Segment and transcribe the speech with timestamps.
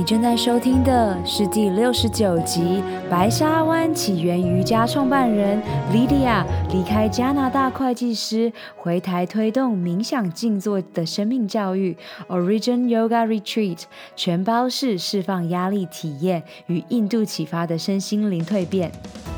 [0.00, 6.42] 你正在收听的是第六十九集《白沙湾起源瑜伽创办人 Lydia
[6.72, 11.94] 离开加拿大会计师，回台推动冥想静坐的生命教育
[12.30, 13.82] Origin Yoga Retreat
[14.16, 18.90] 全包式释放压力体验与印度启发的身心灵蜕变》。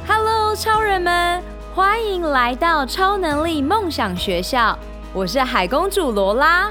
[0.06, 1.42] Hello，超人们，
[1.74, 4.78] 欢迎来到超能力梦想学校，
[5.12, 6.70] 我是海公主罗拉。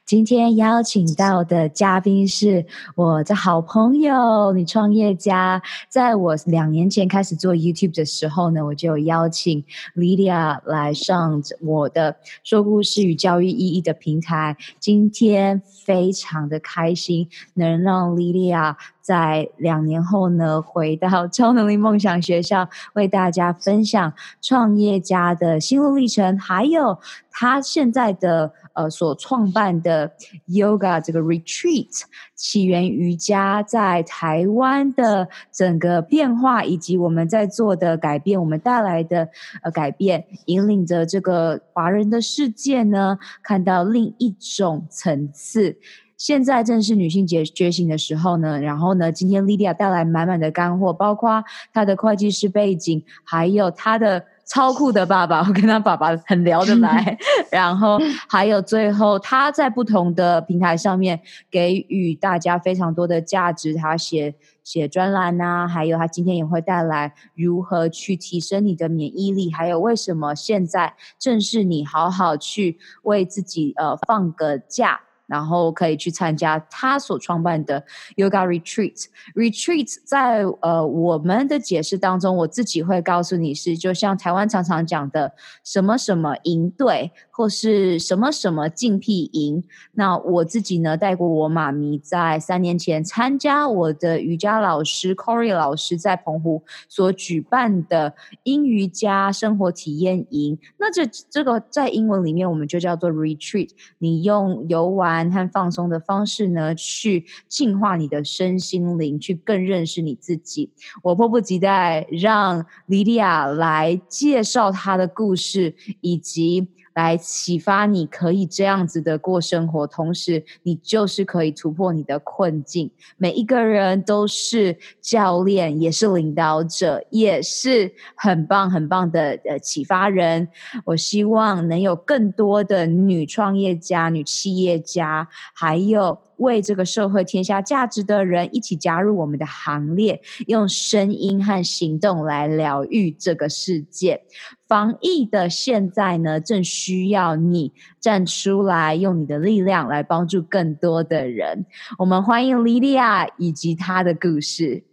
[0.11, 2.65] 今天邀请到的嘉宾是
[2.95, 5.61] 我的好朋友，女创业家。
[5.87, 9.63] 在我两年前开始做 YouTube 的时候呢，我就有邀请
[9.95, 14.57] Lydia 来上我的说故事与教育意义的平台。
[14.81, 26.99] 今天非常的开心，能让 Lydia 在两年后呢，回到超能力梦想学校，为大家分享创业家的心路历程，还有
[27.31, 30.11] 他现在的呃所创办的
[30.47, 32.01] Yoga 这个 Retreat
[32.35, 39.29] 起源瑜伽在台湾的整个变化，以及我们在做的改变，我们带来的
[39.63, 45.77] 呃改变，引领着这个华人的世界呢，看到另一种层次。
[46.17, 54.23] 现在正是女性觉觉醒的时候呢，然后呢，今天 Lydia 带来满满的干货，包括她的会计师背景，还有她的
[54.53, 57.17] 超酷的爸爸， 我跟他爸爸很聊得来，
[57.49, 74.99] 然后还有最后他在不同的平台上面给予大家非常多的价值，他写写专栏呐、啊，还有他今天也会带来如何去提升你的免疫力，还有为什么现在正是你好好去为自己呃放个假。
[75.31, 77.81] 然后可以去参加他所创办的
[78.17, 79.05] Yoga Retreat。
[79.33, 85.33] Retreat 在呃我们的解释当中，我自己会告诉你是，就像台湾常常讲的
[85.63, 89.63] 什么什么营队，或是什么什么静僻营。
[89.93, 98.13] 那我自己呢，带过我妈咪在三年前参加我的瑜伽老师 Corey 老师在澎湖所举办的
[98.43, 100.59] 英瑜伽生活体验营。
[100.77, 103.69] 那这这个在英文里面我们就叫做 Retreat。
[103.97, 105.31] 你用游玩。
[105.31, 110.69] 和放松的方式呢，去净化你的身心灵，去更认识你自己。
[111.03, 116.67] 我迫不及待让莉莉亚来介绍她的故事，以及。
[116.93, 122.89] 来启发你可以这样子的过生活，同时你就是可以突破你的困境。
[123.17, 130.47] 每一个人都是教练，也是领导者，也是很棒很棒的呃启发人。
[130.85, 136.19] 我希望能有更多的女创业家、女企业家，还有。
[136.41, 144.23] 为这个社会添加价值的人一起加入我们的行列，用声音和行动来疗愈这个世界。
[144.67, 151.65] 防疫的现在呢，正需要你站出来，用你的力量来帮助更多的人。
[151.99, 154.83] 我们欢迎 Lydia 以及她的故事。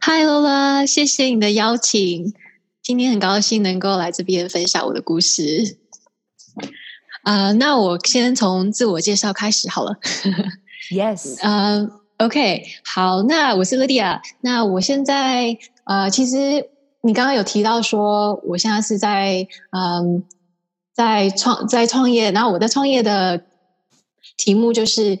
[0.00, 2.34] Hi Lola，谢谢你的邀请，
[2.82, 5.83] 今天很高兴能够来这边分享我的故事。
[7.24, 9.96] 啊、uh，那我先从自我介绍开始好了。
[10.90, 14.20] Yes， 呃、uh，OK，好，那我是 Lydia。
[14.42, 16.68] 那我现在呃，其实
[17.00, 20.22] 你刚刚有提到说，我现在是在嗯，
[20.92, 23.42] 在创在创业，然后我在创业的
[24.36, 25.18] 题目就是。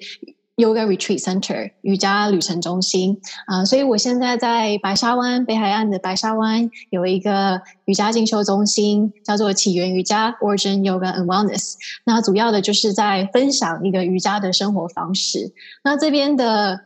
[0.56, 11.74] Yoga Retreat Center 瑜伽旅程中心啊、所以我现在在白沙湾北海岸的白沙湾有一个瑜伽进修中心，叫做起源瑜伽 Origin Yoga and Wellness。
[12.04, 15.52] 那主要的就是在分享一个瑜伽的生活方式。
[15.82, 16.80] 那这边的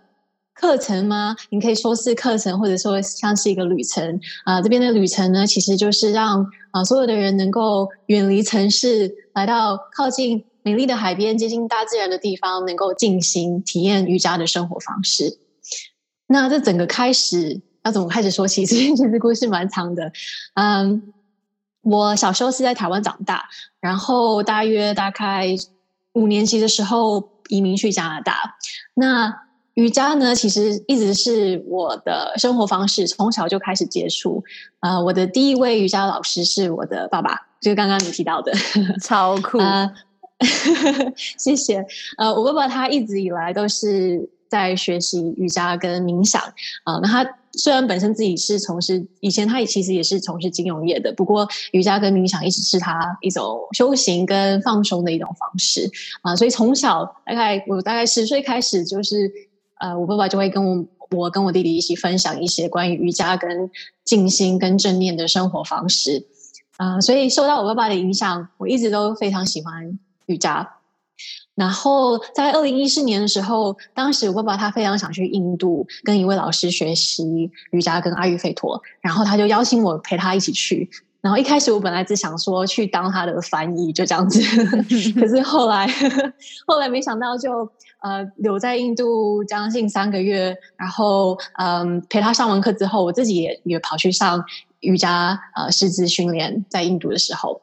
[0.55, 1.37] 课程吗？
[1.51, 10.45] 你可以说是课程，或者说像是一个旅程啊、这边的旅程呢，其实就是让啊、所有的人能够远离城市，来到靠近。
[10.63, 15.39] 美丽的海边，接近大自然的地方，能够进行体验瑜伽的生活方式。
[16.27, 18.65] 那这整个开始要怎么开始说起？
[18.67, 20.13] 其实其实故事蛮长的。
[20.55, 21.15] 嗯，
[21.83, 23.49] 我小时候是在台湾长大，
[23.81, 25.47] 然后大约大概
[26.13, 28.57] 五年级的时候移民去加拿大。
[28.95, 29.35] 那
[29.73, 34.45] 瑜伽呢，其实一直是我的生活方式，从小就开始接触。
[34.81, 38.53] 呃，我的第一位瑜伽老师是我的爸爸，就是刚刚你提到的，
[39.01, 39.59] 超酷。
[39.59, 39.91] 呃
[41.17, 41.85] 谢谢。
[42.17, 46.41] 呃，我爸爸他一直以来都是在学习瑜伽跟冥想。
[46.85, 55.91] 啊、那他虽然本身自己是从事，以前他也其实也是从事金融业的，不过瑜伽跟冥想一直是他一种修行跟放松的一种方式。
[56.23, 59.31] 啊、所以从小大概我大概十岁开始，就是
[59.81, 63.71] 呃，我爸爸就会跟我我跟我弟弟一起分享一些关于瑜伽跟
[64.05, 66.27] 静心跟正念的生活方式。
[66.77, 70.77] 啊、所以受到我爸爸的影响，我一直都非常喜欢瑜伽。
[71.57, 80.89] 然后在二零一四年的时候，当时我爸爸他非常想去印度跟一位老师学习瑜伽跟阿育吠陀，然后他就邀请我陪他一起去。
[81.21, 84.41] 然后一开始我本来只想说去当他的翻译，就这样子。
[85.19, 85.89] 可是后来，
[86.65, 87.69] 后来没想到就
[88.03, 94.45] 呃留在印度将近三个月，然后嗯陪他上完课之后，我自己也也跑去上
[94.79, 97.61] 瑜伽呃师资训练，在印度的时候。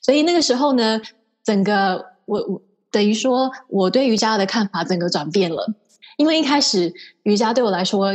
[0.00, 1.00] 所以那个时候呢，
[1.44, 2.62] 整个我我。
[2.94, 5.66] 等于说，我对瑜伽的看法整个转变了。
[6.16, 6.94] 因为一开始
[7.24, 8.14] 瑜伽对我来说，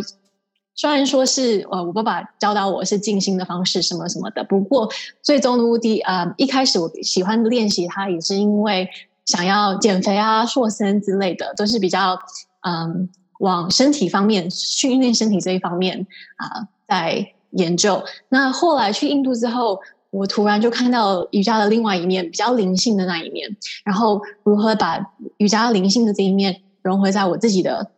[0.73, 4.89] 虽然说是呃，我爸爸教导我是静心的方式什么什么的，不过
[5.21, 8.87] 最终的目的啊、呃，一开始我喜欢练习它，也是因为
[9.25, 12.17] 想要减肥啊、塑身之类的，都是比较
[12.61, 13.09] 嗯、
[13.39, 18.01] 往身体方面训练身体这一方面啊、在研究。
[18.29, 19.81] 那后来去印度之后。
[20.11, 24.99] 我突然就看到瑜伽的另外一面，比较灵性的那一面，然后如何把
[25.37, 27.91] 瑜伽灵性的这一面融合在我自己的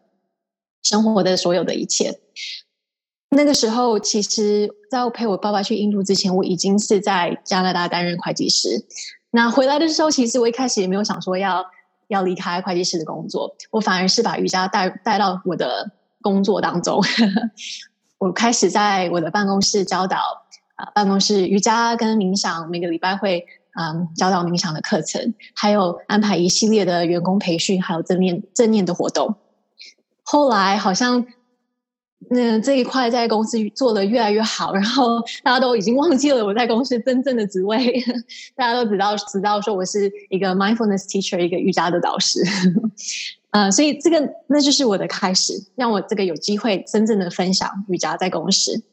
[0.83, 2.19] 生活的所有的一切。
[3.29, 8.85] 那个时候，其实在我陪我爸爸去印度之前，我已经是在加拿大担任会计师。
[9.29, 11.65] 那回来的时候，其实我一开始也没有想说要
[12.09, 17.01] 要离开会计师的工作，我反而是把瑜伽带带到我的工作当中。
[18.19, 20.40] 我开始在我的办公室教导。
[20.93, 23.45] 办公室瑜伽跟冥想，每个礼拜会
[23.79, 29.35] 嗯教导冥想的课程，还有安排一系列的员工培训，还有正念正念的活动。
[30.23, 31.25] 后来好像
[32.29, 38.01] 那这一块在公司做的越来越好，然后大家都已经忘记了我在公司真正的职位，
[38.55, 42.39] 大家都知道知道说我是一个 mindfulness teacher，一个瑜伽的导师。
[43.49, 48.83] 呃， 所以这个那就是我的开始，让我这个有机会真正的分享瑜伽在公司。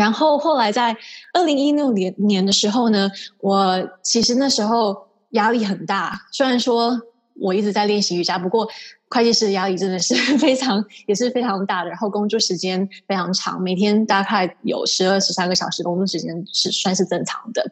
[0.00, 0.96] 然后后来在
[1.34, 3.10] 二零一六年年的时候呢，
[3.42, 4.96] 我其实那时候
[5.32, 6.18] 压力很大。
[6.32, 6.98] 虽然说
[7.38, 8.66] 我一直在练习瑜伽，不过
[9.10, 11.90] 会计师的压力真的是 非常也是非常大的。
[11.90, 17.62] 然后工作时间非常长，每天大概有十二十三个小时工作时间是算是正常的。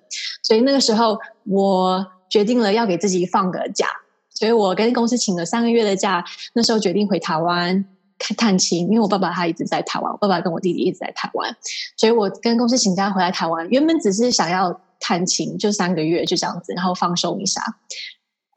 [0.43, 3.87] 所以那个时候我决定了要给自己放个假，
[4.29, 6.23] 所以我跟公司请了三个月的假。
[6.53, 7.87] 那时候决定回台湾。
[8.37, 11.57] 探亲，因为我爸爸他一直在台湾，我爸爸跟我弟弟一直在台湾，
[11.97, 13.69] 所以我跟公司请假回来台湾。
[13.71, 17.63] 原本只是想要探亲，就三个月就这样子，然后放松一下。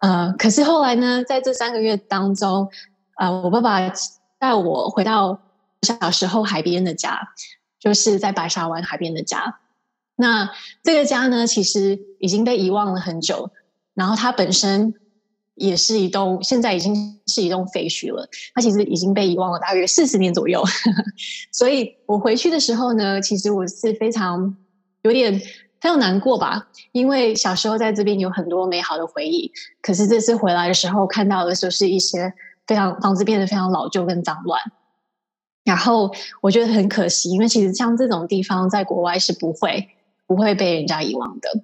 [0.02, 2.70] 呃，可是后来呢，在这三个月当中，
[3.18, 3.94] 呃，我爸爸
[4.40, 5.40] 带我回到
[5.84, 7.30] 小时候海边的家，
[7.80, 9.60] 就是在白沙湾海边的家。
[10.16, 10.52] 那
[10.84, 13.52] 这个家呢，其实已经被遗忘了很久，
[13.94, 14.96] 然后它本身。
[15.62, 18.28] 也是一栋，现在已经是一栋废墟了。
[18.56, 20.64] 它其实已经被遗忘了大约四十年左右，
[21.54, 24.58] 所以我回去的时候呢，其实我是非常
[25.04, 25.40] 有点
[25.80, 32.34] 非常难过吧，因为小时候在这边有很多美好的回忆，可是这次回来的时候看到的就是一些
[32.66, 34.60] 非常房子变得非常老旧跟脏乱，
[35.64, 36.12] 然后
[36.42, 39.90] 我觉得很可惜，因为其实像这种地方在国外是不会
[40.26, 41.64] 不会被人家遗忘的。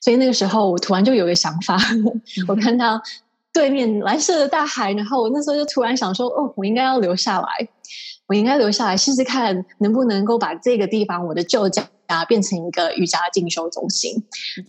[0.00, 1.78] 所以那个时候，我突然就有个想法，
[2.46, 3.00] 我看到
[3.52, 7.46] 对面蓝色的大海，然后我那时候就突然想说：“哦，我应该要留下来，
[8.26, 11.88] 我应该留下来试试看，能不能够把这个地方，我的旧家
[12.28, 14.22] 变成一个瑜伽进修中心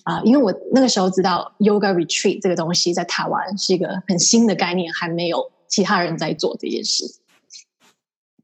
[0.03, 7.03] 啊！”因为我那个时候知道 Yoga Retreat 这个东西在台湾是一个很新的概念，还没有其他人在做这件事。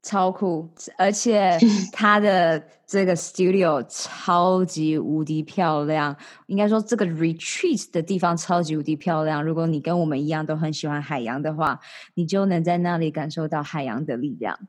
[0.03, 1.57] 超酷，而且
[1.93, 6.13] 它的这个 studio 超级无敌漂亮。
[6.47, 9.41] 应该说，这个 retreat 的地方超级无敌漂亮。
[9.43, 11.79] 如果你跟我们一样都很喜欢海洋的话，
[12.15, 14.59] 你就能在那里感受到海洋的力量。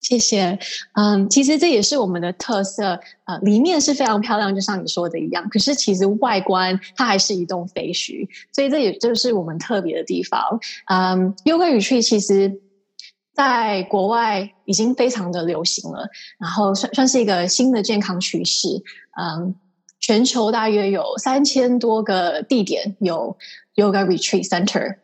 [0.00, 0.58] 谢谢。
[0.94, 3.00] 嗯，其实这也是我们的特色。
[3.24, 5.48] 呃，里面是非常漂亮，就像你说的一样。
[5.48, 10.60] 可是其实外观它还是一栋废墟，所以这也就是我们特别的地方。
[10.86, 12.60] 嗯，Yoga Retreat 其实。
[13.36, 18.68] 在国外已经非常的流行了，然后算算是一个新的健康趋势。
[19.20, 19.54] 嗯，
[20.00, 23.36] 全球大约有三千多个地点有
[23.74, 24.96] Yoga Retreat Center，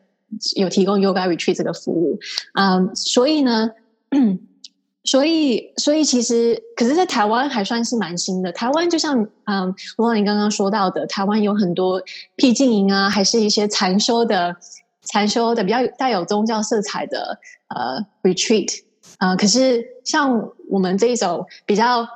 [0.56, 2.18] 有提供 Yoga Retreat 这个服务。
[2.54, 3.70] 嗯，所以呢，
[5.04, 8.50] 所以所以其实，可是，在台湾还算是蛮新的。
[8.52, 12.02] 台湾就像嗯，罗你刚刚说到的，台湾有很多
[12.36, 14.56] 僻静营啊，还是一些禅修的。
[15.02, 18.82] 禅修的比较带有宗教色彩的呃 retreat，
[19.18, 22.09] 呃，可是像我们这一种比较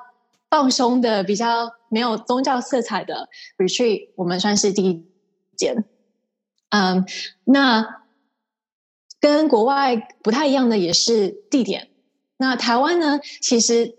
[0.48, 3.28] 放松的、比较没有宗教色彩的
[3.58, 5.04] retreat，我们算是第一
[5.56, 5.84] 间。
[6.70, 7.04] 嗯，
[7.44, 8.02] 那
[9.20, 11.88] 跟国外不太一样的也是地点。
[12.36, 13.94] 那台湾呢，其实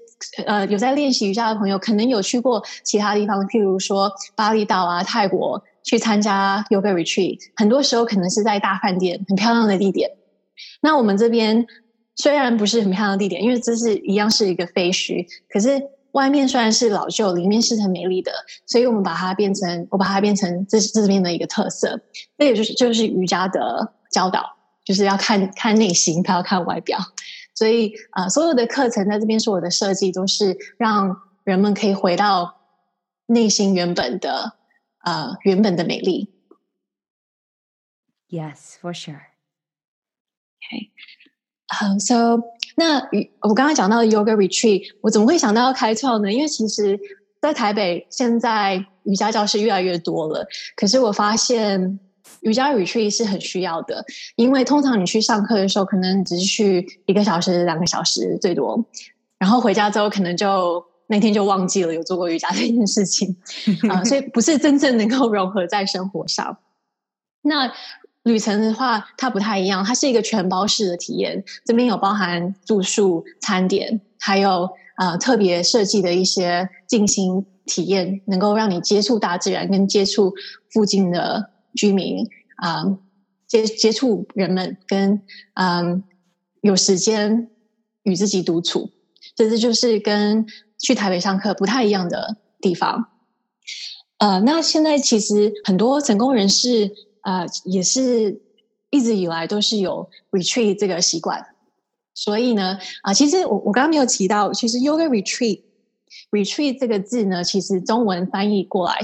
[0.46, 5.62] 呃有在练习瑜伽的朋友，可能有去过其他地方，譬如说巴厘岛啊、泰国。
[5.88, 10.12] 去参加 yoga retreat，很多时候可能是在大饭店很漂亮的地点。
[10.82, 11.66] 那我们这边
[12.16, 18.34] 虽然不是很漂亮的地点，因为这是一样是一个废墟，可是外面虽然是老旧，里面是很美丽的，
[18.66, 22.02] 所以我们把它变成，我把它变成这这边的一个特色。
[22.38, 24.44] 这也就是就是瑜伽的教导，
[24.84, 27.00] 就是要看看内心，不要看外表。
[27.56, 31.16] 所以啊、所有的课程在这边是我的设计都是让
[31.46, 32.58] 人们可以回到
[33.28, 34.54] 内心原本的。
[35.08, 36.30] 呃，uh, 原本的美丽。
[38.28, 39.22] Yes, for sure.
[40.60, 40.92] Okay.
[41.70, 42.44] Um, so
[42.76, 43.00] 那
[43.40, 46.34] 我刚刚讲到的 Yoga Retreat，我怎么会想到要开创呢？
[46.34, 47.00] 因为其实，
[47.40, 50.46] 在台北现在瑜伽教室越来越多了，
[50.76, 51.98] 可是我发现
[52.42, 54.04] 瑜伽 Retreat 是很需要的，
[54.36, 58.86] 因为通常你去上课的时候，可能只是去一个小时、两个小时最多，
[59.38, 60.86] 然后回家之后可能就。
[61.08, 63.38] 那天就忘记了有做过瑜伽这件事情
[63.90, 66.58] 啊、所以不是真正能够融合在生活上。
[67.42, 67.72] 那
[68.24, 80.34] 旅程的话，它不太一样，它是一个全包式的体验，这边有包含住宿、餐点，还有呃特别设计的一些进行体验，能够让你接触大自然，跟接触
[80.72, 82.98] 附近的居民啊、
[83.48, 85.22] 接接触人们，跟
[85.54, 86.04] 嗯、
[86.60, 87.50] 有时间
[88.04, 88.92] 与自己独处，
[89.38, 90.46] 这就是跟。
[90.80, 93.10] 去台北上课不太一样的地方，
[94.18, 96.92] 呃，那现在其实很多成功人士，
[97.22, 98.42] 呃，也是
[98.90, 101.46] 一直以来都是有 retreat 这个习惯，
[102.14, 105.62] 所以呢，啊、其实我我刚刚没有提到，其实 yoga retreat
[106.32, 109.00] retreat 这个字呢，其实中文翻译过来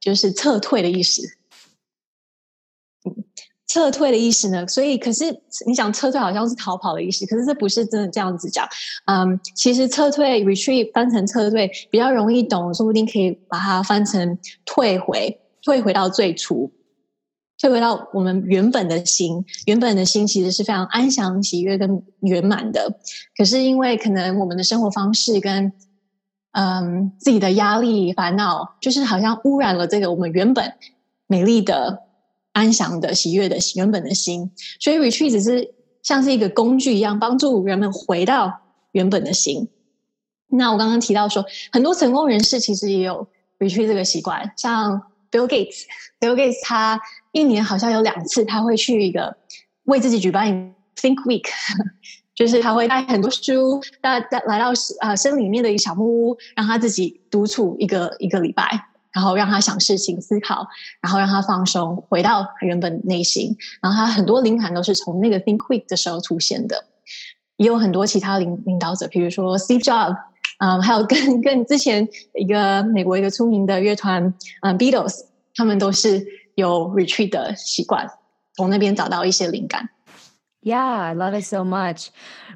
[0.00, 1.22] 就是撤退的意思。
[3.72, 4.66] 撤退的意思呢？
[4.68, 5.24] 所以，可是
[5.66, 8.68] 你想撤退好像是逃跑的意思，可是这不是真的这样子讲。
[9.06, 14.36] 嗯，其实撤退 retreat 翻成撤退比较容易懂，说不定可以把它翻成
[14.66, 16.70] 退回，退回到最初，
[17.58, 19.42] 退回到我们原本的心。
[19.64, 22.98] 原本的心其实是非常安详、喜悦跟圆满的。
[23.34, 25.72] 可是因为可能我们的生活方式跟
[26.50, 30.74] 嗯自己的压力、烦恼，就是好像污染了这个我们原本
[31.26, 32.00] 美丽的。
[32.52, 38.60] 安详的、喜悦的原本的心，所以 retreat 只是像是一个工具一样，帮助人们回到
[38.92, 39.68] 原本的心。
[40.48, 43.26] 那我刚刚提到说，很多成功人士其实也有
[43.58, 47.00] retreat 这个习惯，像 Bill Gates，Bill Gates 他
[47.32, 49.36] 一年好像有两次，他会去一个
[49.84, 51.48] 为自己举办 Think Week，
[52.36, 58.91] 就是他会带很多书，带带来到呃森里面的一个小木屋，让他自己独处一个一个礼拜。
[59.12, 60.66] 然后让他想事情、思考，
[61.00, 63.56] 然后让他放松，回到原本内心。
[63.80, 66.84] 然后他很多灵感都是从那个 Think Week 的时候出现的。
[67.56, 70.16] 也有很多其他领领导者，比如说 Steve Jobs，
[70.58, 75.20] 嗯，还有跟跟之前一个美国一个出名的乐团，嗯，Beatles，
[75.54, 76.26] 他们都是
[76.56, 78.10] 有 retreat 的习惯，
[78.56, 79.90] 从那边找到一些灵感。
[80.64, 82.06] Yeah, I love it so much.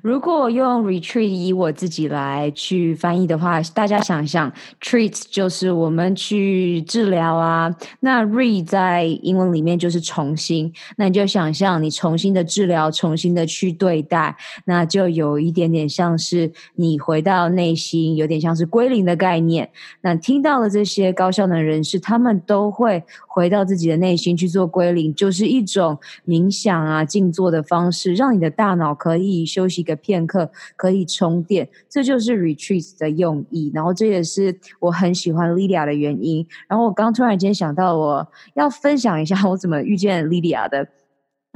[0.01, 14.37] 如果用 retreat 以我自己来去翻译的话，大家想象 treat 就是我们去治疗啊，那 re 在英文里面就是重新，那你就想象你重新的治疗，重新的去对待，
[14.67, 19.69] 那就有一点点像是你回到内心，有点像是归零的概念。
[20.03, 29.97] 那听到了这些高效能人士，他们都会回到自己的内心去做归零，就是一种冥想啊、静坐的方式，是让你的大脑可以休息个。
[30.07, 33.73] 片刻可以充电，这就是 retreat 的用意。
[33.75, 36.47] 然后这也是我很喜欢 Lydia 的原因。
[36.69, 40.87] 然后我刚突然间想到，我要分享一下我怎么遇见 Lydia 的。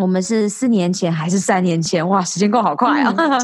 [0.01, 2.07] 我们是四年前还是三年前？
[2.09, 3.13] 哇，时间过好快啊！
[3.21, 3.41] 嗯、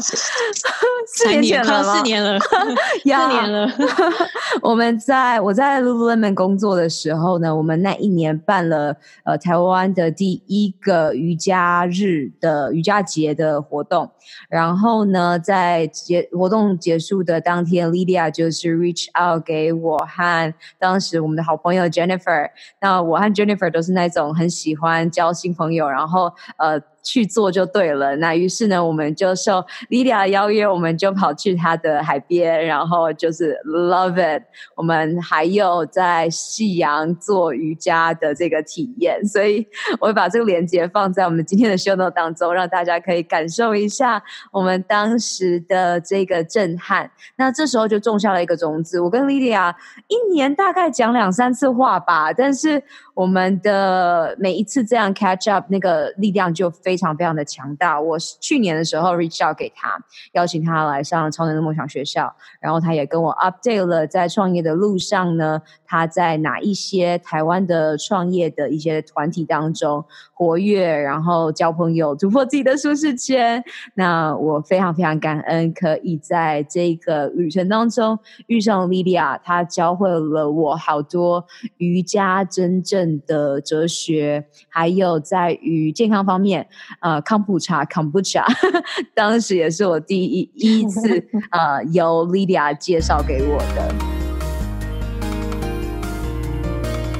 [1.07, 2.39] 四年前了，四年了，
[3.05, 3.69] 四年了。
[4.63, 14.09] 我们在我在 Lululemon 工作的时候呢，我们那一年办了呃台湾的第一个瑜伽日的瑜伽节的活动。
[14.49, 22.49] 然后呢，在结活动结束的当天，Lydia 就是 reach out 给我和当时我们的好朋友 Jennifer。
[22.81, 26.33] 那我和 Jennifer 都是那种很喜欢交新朋友，然后。
[26.57, 28.17] 呃，去做就对了。
[28.17, 34.43] 那于是呢，我们就受 Lydia 邀约，我们就跑去她的海边，然后就是 love it。
[34.75, 39.65] 我们还有在夕阳做瑜伽的这个体验，所以
[40.01, 44.21] 我会把这个链接放在我们今天的 show note 当中，让大家可以感受一下
[44.51, 47.09] 我们当时的这个震撼。
[47.37, 48.99] 那这时候就种下了一个种子。
[48.99, 49.73] 我跟 Lydia
[50.07, 52.83] 一年大概讲两三次话吧，但是
[53.13, 58.01] 我们的每一次这样 catch up，那个力量就非非常非常的强大。
[58.01, 59.99] 我去年的时候 reach out 给他，
[60.31, 70.03] 邀请他来上超能的梦想学校，然后他也跟我 update 了在创业的路上呢，他在哪一些台湾的创业的一些团体当中
[70.37, 73.63] 活跃，然后交朋友，突破自己的舒适圈。
[73.95, 81.43] 那我非常非常感恩，可以在这个旅程当中遇上 Lydia，她教会了我好多
[81.77, 86.67] 瑜伽真正的哲学，还有在于健康方面，
[87.01, 88.45] 呃，康普茶 （Kombucha），
[89.15, 93.95] 当时也是我第一一次 呃由 Lydia 介绍给我的。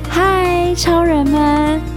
[0.07, 1.96] 嗨，超人们！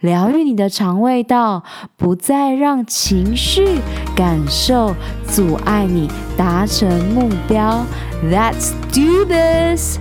[0.00, 1.64] 疗愈你的肠胃道，
[1.96, 3.80] 不再让情绪、
[4.14, 4.94] 感受
[5.26, 7.84] 阻碍你达成目标。
[8.22, 9.98] Let's do this！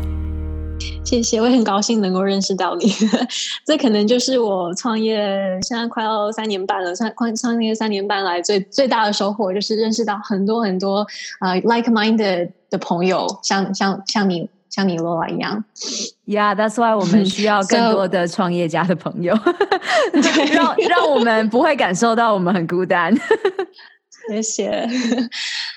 [1.06, 2.92] 谢谢，我也很高兴能够认识到你。
[3.66, 11.08] 这可能就是我创业现在快要三年半了，创创业三年半来最最大的收获，就是认识到很多很多
[11.40, 14.50] 啊、like-minded 的朋友，像像像你。
[14.76, 15.64] 像你罗拉一样
[16.28, 19.34] ，Yeah，that's why 我们需要更 多的创业家的朋友
[20.52, 23.16] 让让我们不会感受到我们很孤单。
[24.28, 24.86] 谢谢。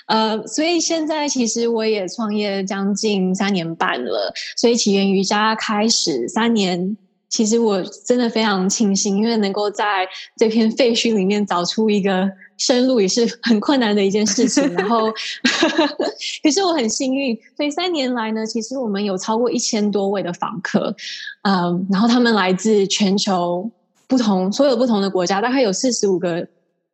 [0.08, 6.96] 呃，所以现在其实我也创业将近三年半了，所以起源瑜伽开始三年，
[7.28, 12.28] 其实我真的非常庆幸，因为能够在这片废墟里面找出一个。
[12.58, 15.10] 深入也是很困难的一件事情，然后，
[16.42, 20.94] 可是我很幸运，所以三年来呢，其实我们有超过一千多位的访客，
[21.42, 23.70] 嗯，然后他们来自全球
[24.06, 26.46] 不同所有不同的国家，大概有四十五个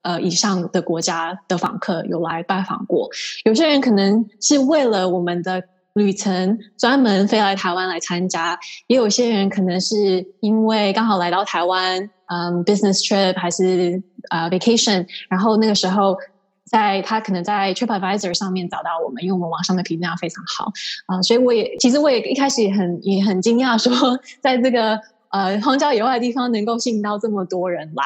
[0.02, 3.08] 呃以上的国家的访客有来拜访过，
[3.44, 5.62] 有些人可能是为了我们的
[5.94, 12.10] 旅程专门飞来台湾来参加，也有些人可能是因为刚好来到台湾。
[12.26, 16.16] 嗯、，business trip 还是呃、vacation，然后那个时候
[16.64, 20.72] 在他可能在 TripAdvisor 上面找到我们，因为我们网上的评价非常好
[21.06, 24.98] 啊所以我也其实我也一开始也很也很惊讶说，在这个
[25.30, 28.04] 呃荒郊野外的地方能够吸引到这么多人来，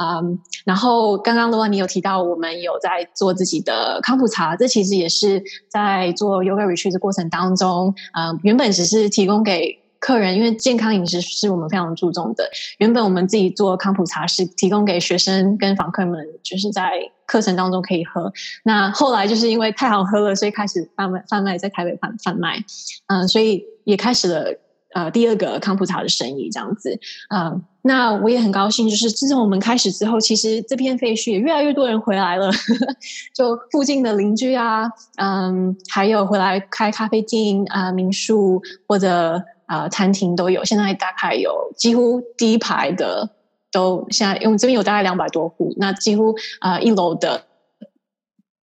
[0.00, 9.85] 嗯，然后刚刚的话你有提到我们有在做自己的康复茶，这其实也是在做 Yoga Retreat 的过程当中，嗯，原本只是提供给。
[10.06, 12.48] 客人，因为健康饮食是我们非常注重的。
[12.78, 16.92] 原本我们自己做康普茶是提供给学生跟访客们，就是在
[17.26, 18.32] 课程当中可以喝。
[18.62, 22.62] 那后来就是因为太好喝了，所以开始贩卖贩卖在台北贩贩卖。
[23.08, 24.54] 嗯，所以也开始了
[24.94, 26.96] 呃第二个康普茶的生意这样子。
[27.34, 32.48] 嗯，那我也很高兴，就是自从我们开始之后，其实这片废墟也越来越多人回来了。
[33.34, 39.42] 就附近的邻居啊，嗯，还有回来开咖啡厅啊、民宿或者。
[39.66, 43.28] 啊、餐厅都有，现在大概有几乎第一排的
[43.70, 47.44] 都现在，因为这边有大概两百多户，那几乎啊、一楼的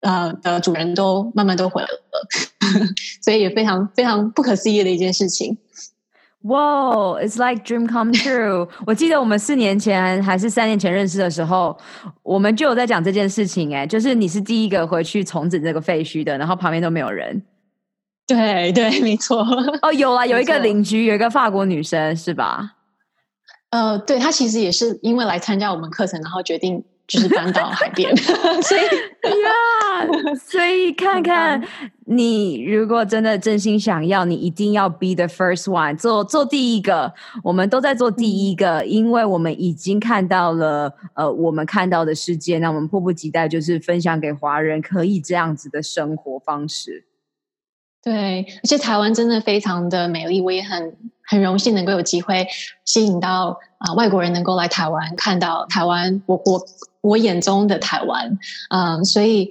[0.01, 2.29] 呃的主人都慢慢都回来了，
[3.23, 5.59] 所以也非常非常不可思议的一件事情。
[6.45, 8.67] 哇，It's like dream come true！
[8.87, 11.77] 我记得我们四年前还是三年前认识的时候，
[12.23, 17.43] 我们就有在讲这件事情，哎，就是你是第一个回去重整这个废墟的，然后旁边都没有人。
[18.35, 19.45] 对对，没错。
[19.83, 22.77] 哦，有啊，有一个邻居，有一个法国女生，是吧？
[23.71, 28.16] 呃，对，她其实也是因为来参加我们课程，然后决定就是搬到海边，
[28.62, 31.61] 所以呀，yeah, 所以看看
[32.07, 37.12] 你如果真的真心想要，你一定要 be the first one，做做第一个。
[37.43, 47.05] 我们都在做第一个，嗯、因为我们已经看到了呃，我们看到的世界，那我们迫不及待就是分享给华人可以这样子的生活方式。
[48.03, 52.47] 对，而且台湾真的非常的美丽，我也很很荣幸能够有机会
[52.87, 56.65] 吸引到啊、外国人能够来台湾看到台湾，我我
[57.03, 58.39] 我眼中的台湾，
[58.71, 59.51] 嗯、所以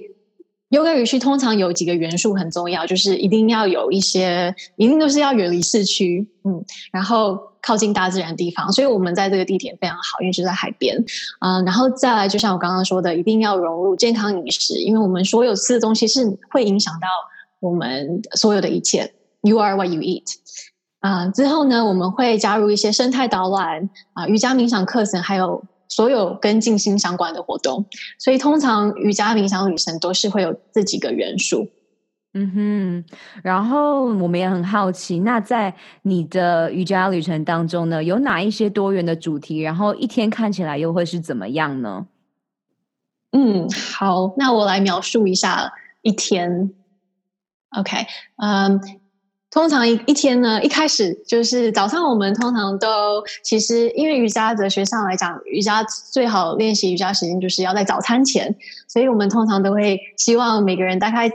[0.70, 10.96] Yoga Retreat 通常有几个元素很重要，就是一定要有一些，一定都是要远离市区，嗯，然后靠近大自然地方，所以我们在这个地点非常好，因为就在海边，
[11.38, 17.06] 嗯、然后再来就像我刚刚说的，一定要融入健康饮食，因为我们所有吃的东西是会影响到。
[17.60, 20.24] 我们所有的一切，You are what you eat。
[21.00, 27.86] 啊，之后呢，我们会加入一些生态导览啊、瑜伽冥想课程，还有所有跟静心相关的活动。
[28.18, 31.68] 所以，通常瑜伽冥想旅程都是会有这几个元素。
[32.34, 33.04] 嗯哼。
[33.42, 39.60] 然后，我们也很好奇，那在你的瑜伽旅程当中呢，有哪一些多元的主题？
[39.60, 42.06] 然后，一天看起来又会是怎么样呢？
[43.32, 43.66] 嗯，
[43.98, 46.74] 好，那我来描述一下一天。
[47.78, 48.06] OK，
[48.42, 48.80] 嗯、
[49.50, 58.56] 通常一一天呢，一开始就是早上，我们通常都其实因为瑜伽哲学上来讲，瑜伽最好练习瑜伽时间就是要在早餐前，
[58.88, 61.30] 所以我们通常都会希望每个人大概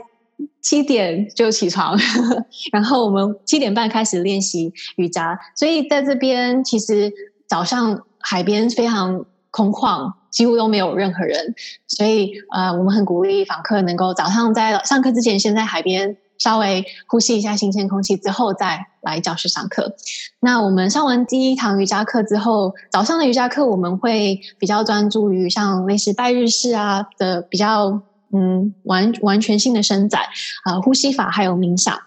[0.60, 1.98] 七点就起床，
[2.72, 5.38] 然后我们七点半开始练习瑜伽。
[5.54, 7.12] 所以在这边其实
[7.48, 10.12] 早上海边非常空旷。
[10.36, 11.54] 几乎都没有任何人，
[11.86, 19.94] 所以呃，我们很鼓励访客能够早上在上课之前，先在海边稍微呼吸一下新鲜空气，之后再来教室上课。
[20.40, 30.22] 那我们上完第一堂瑜伽课之后，早上的瑜伽课我们会比较专注于像类似拜日式啊的比较嗯完完全性的伸展
[30.64, 31.98] 啊、呼吸法还有冥想。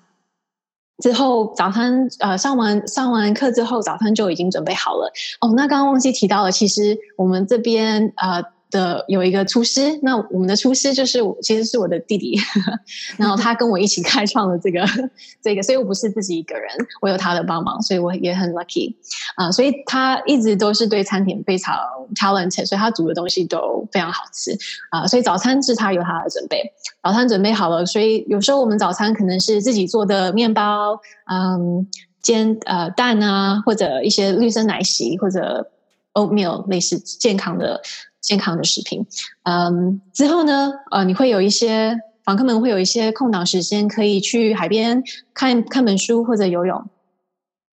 [1.02, 5.12] 之后早餐呃上完上完课之后，早餐就已经准备好了。
[5.42, 8.44] 哦，那刚刚忘记提到了，其实我们这边呃。
[8.72, 12.40] 的有一个厨师，那我们的厨师就是，其实是我的弟弟，
[13.18, 14.86] 然后他跟我一起开创了这个
[15.42, 16.70] 这个，所以我不是自己一个人，
[17.02, 18.94] 我有他的帮忙，所以我也很 lucky
[19.36, 21.76] 啊、所以他一直都是对餐点非常
[22.16, 24.56] talented，所以他煮的东西都非常好吃
[24.92, 26.62] 啊、所以早餐是他有他的准备，
[27.02, 31.00] 早餐准备好了，所以有时候我们早餐可能是自己做的面包，
[31.32, 31.88] 嗯，
[32.22, 35.72] 煎呃蛋啊，或者一些绿色奶昔或者
[36.14, 37.82] oatmeal 类似健康的。
[38.22, 39.06] 健康的食品，
[39.44, 45.02] 嗯，之后呢，呃，你会有一些访客们会有一些空档时间，可以去海边
[45.34, 46.86] 看看本书或者游泳，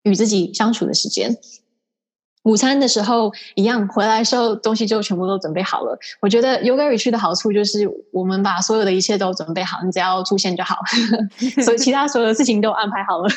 [0.04, 1.36] 与自己相处的时间。
[2.44, 5.98] 午餐的时候一样，回来的时候东西就全部都准备好了。
[6.20, 10.76] 我觉得 Yoga 区的好处就是，我们把所有的一切都准备好，你只要出现就好，
[11.64, 13.28] 所以其他所有的事情都安排好了。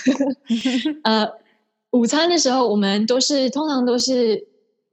[1.03, 1.27] 呃，
[1.89, 4.48] 午餐的时候，我们都是通常都是。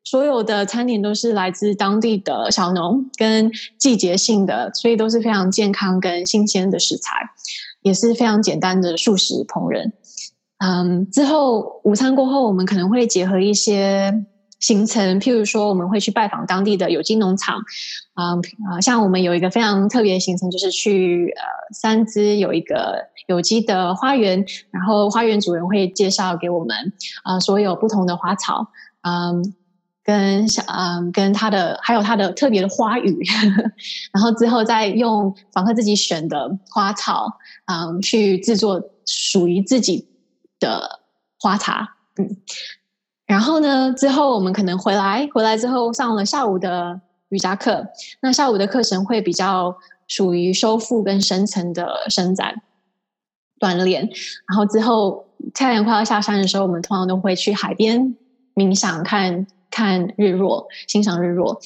[0.07, 7.11] 所有的餐点都是来自当地的小农跟季节性的，所以都是非常健康跟新鲜的食材，
[7.83, 9.91] 也是非常简单的素食烹饪。
[10.59, 14.25] 嗯，之后午餐过后，我们可能会结合一些
[14.61, 17.57] 行程，譬如说我们会去拜访当地的有机农场，
[18.15, 18.41] 啊、呃、
[18.77, 21.43] 啊，像我们有一个非常特别的行程，就是去呃
[21.75, 26.93] 三芝有一个有机的花园，然后花园主人会介绍给我们
[27.25, 28.69] 啊、所有不同的花草，
[29.03, 29.53] 嗯、
[30.07, 33.73] 跟小嗯，跟他的还有他的特别的花语，呵呵，
[34.13, 37.27] 然后之后再用访客自己选的花草，
[37.65, 40.07] 嗯，去制作属于自己
[40.61, 41.01] 的
[41.41, 42.37] 花茶，嗯，
[43.27, 47.89] 然后呢，之后我们可能回来，回来之后上了下午的瑜伽课，
[48.21, 52.63] 那下午的课程会比较属于修复跟深层的伸展
[53.59, 54.09] 锻炼，
[54.49, 58.15] 然后之后太阳快要下山的时候，我们通常都会去海边
[58.55, 59.49] 冥想看。
[59.77, 61.61] 看日落，欣赏日落，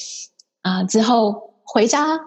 [0.63, 2.19] 啊、之后回家，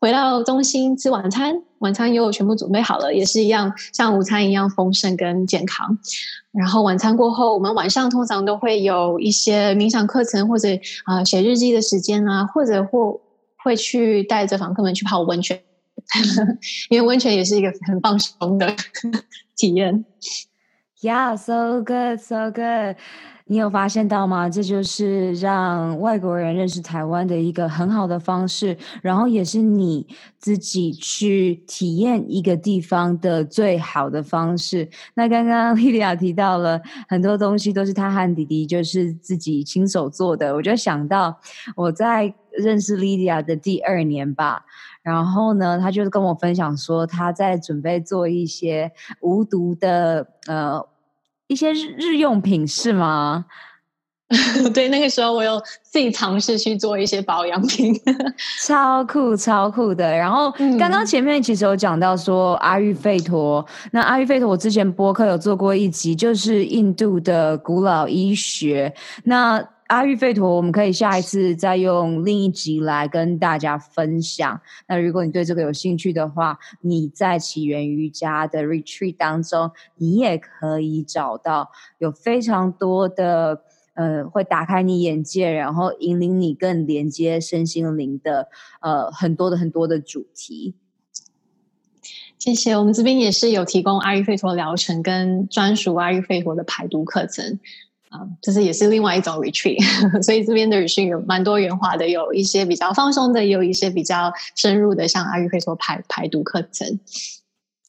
[0.00, 5.96] 回到中心吃晚餐，晚餐又全部准备好了，也是一样，像午餐一样丰盛跟健康。
[6.50, 10.68] 然后晚餐过后，我们晚上通常都会有一些冥想课程，或者
[11.04, 13.20] 啊、写日记的时间啊，或者或
[13.62, 15.62] 会去带着访客们去泡温泉，
[16.90, 18.74] 因为温泉也是一个很放松的
[19.56, 20.04] 体验。
[21.00, 22.96] Yeah, so good, so good.
[23.50, 24.48] 你有发现到吗？
[24.48, 30.06] 这就是让外国人认识台湾的一个很好的方式，然后也是你
[30.38, 34.88] 自己去体验一个地方的最好的方式。
[35.14, 40.54] 那刚刚 莉莉亚提到了很多东西，都是她和弟弟就是自己亲手做的。
[40.54, 41.40] 我就想到
[41.74, 44.64] 我在认识莉莉亚的第二年吧，
[45.02, 50.89] 然后呢，他就跟我分享说他在准备做一些无毒的呃。
[51.50, 53.44] 一些日日用品是吗？
[54.72, 57.92] 对，那个时候我有自己尝试去做一些保养品，
[58.64, 60.08] 超酷超酷的。
[60.16, 68.94] 然后刚刚前面其实有讲到说阿育吠陀，那阿育吠陀我之前播客有做过一集，就是印度的古老医学。
[69.24, 69.60] 那
[69.90, 74.60] 阿育吠陀，我们可以下一次再用另一集来跟大家分享。
[74.86, 83.62] 那如果你对这个有兴趣的话，你在起源瑜伽的 retreat 当中，你也可以找到有非常多的
[83.94, 88.48] 呃，会打开你眼界，然后引领你更连接身心灵的
[88.80, 90.76] 呃很多的很多的主题。
[92.38, 97.58] 谢谢，我们这边也是有提供阿育吠陀疗程跟专属阿育吠陀的排毒课程。
[98.10, 99.78] 啊，这是也是另外一种 retreat，
[100.20, 106.98] 所以这边的 retreat 有蛮多元化的，有一些比较放松的，也有一些比较深入的，像阿玉会说排排毒课程。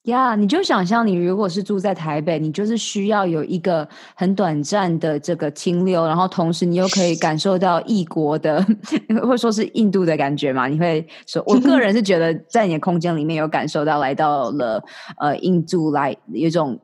[0.06, 8.64] 呀你就想象你如果是住在台北，你就是需要有一个很短暂的这个停留，然后同时你又可以感受到异国的，
[9.24, 10.68] 或者说是印度的感觉嘛？
[10.68, 14.84] 你会说，我个人是觉得在你的空间里面有感受到来到了
[15.18, 16.80] 呃印度来有一种。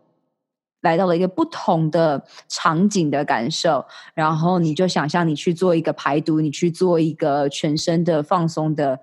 [0.82, 9.00] 来到了一个不同的场景的感受，然后你就想象你去做一个排毒，你去做一个全身的放松的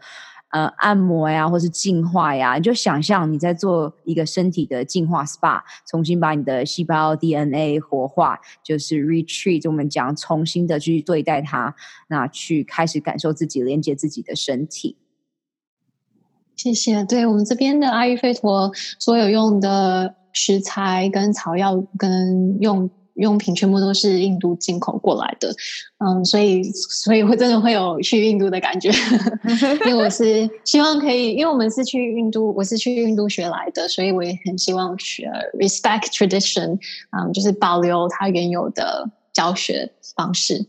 [0.51, 11.75] 呃按摩呀，或是净化呀，你就想象你在做一个身体的净化 SPA，重新把你的细胞 DNA 活化，就是 retreat，我们讲重新的去对待它，
[12.09, 14.97] 那去开始感受自己，连接自己的身体。
[16.55, 20.15] 谢谢，对我们这边的阿育吠陀所有用的。
[20.35, 25.55] 食材跟草药跟用用品全部都是印度进口过来的，
[25.99, 28.91] 嗯，所以所以会真的会有去印度的感觉，
[29.87, 36.77] 因为我是希望可以，因为我们是去印度，我是去印度学来的，所以我也很希望学 respect tradition，
[37.17, 40.67] 嗯，就是保留它原有的教学方式。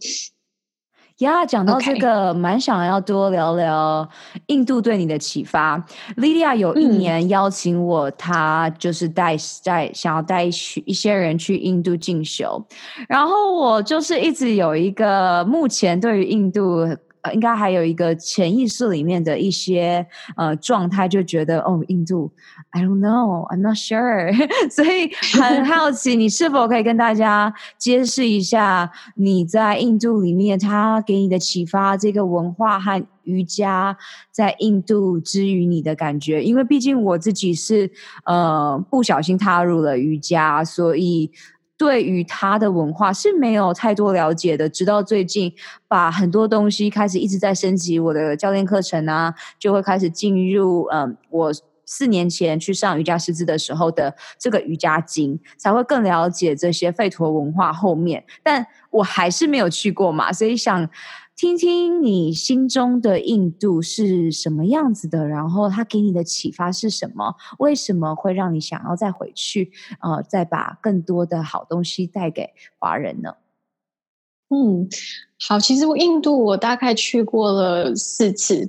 [1.19, 4.07] 呀，讲到这个，蛮想要多聊聊
[4.47, 5.81] 印度对你的启发。
[6.17, 12.61] 莉莉亚有一年邀请我，她就是带带想要带去一些人去印度进修，
[13.07, 16.85] 然后我就是一直有一个目前对于印度。
[17.33, 22.31] 应该还有一个潜意识里面的一些呃状态，就觉得哦，印度
[22.71, 24.33] ，I don't know, I'm not sure，
[24.69, 33.97] 所以很 好奇，你是否可以跟大家揭示一下你在印度里面他给你的启发，这个文化和瑜伽
[34.31, 36.43] 在印度之于你的感觉？
[36.43, 37.89] 因为毕竟我自己是
[38.25, 41.31] 呃不小心踏入了瑜伽，所以。
[41.77, 45.53] 对于他的文化是没有太多了解的，直到最近
[45.87, 51.51] 把很多东西开始一直在升级我的教练课程啊，就会开始进入嗯，我
[51.85, 60.89] 四年前去上瑜伽师资的时候的这个瑜伽经，才会更了解这些吠陀文化后面，但我还是没有去过嘛，所以想。
[61.35, 67.35] 听听你心中的印度是什么样子的，然后他给你的启发是什么？
[67.59, 69.71] 为什么会让你想要再回去？
[69.99, 73.33] 呃，再把更多的好东西带给华人呢？
[74.49, 74.87] 嗯。
[75.47, 78.67] 好，其实我印度我大概去过了四次，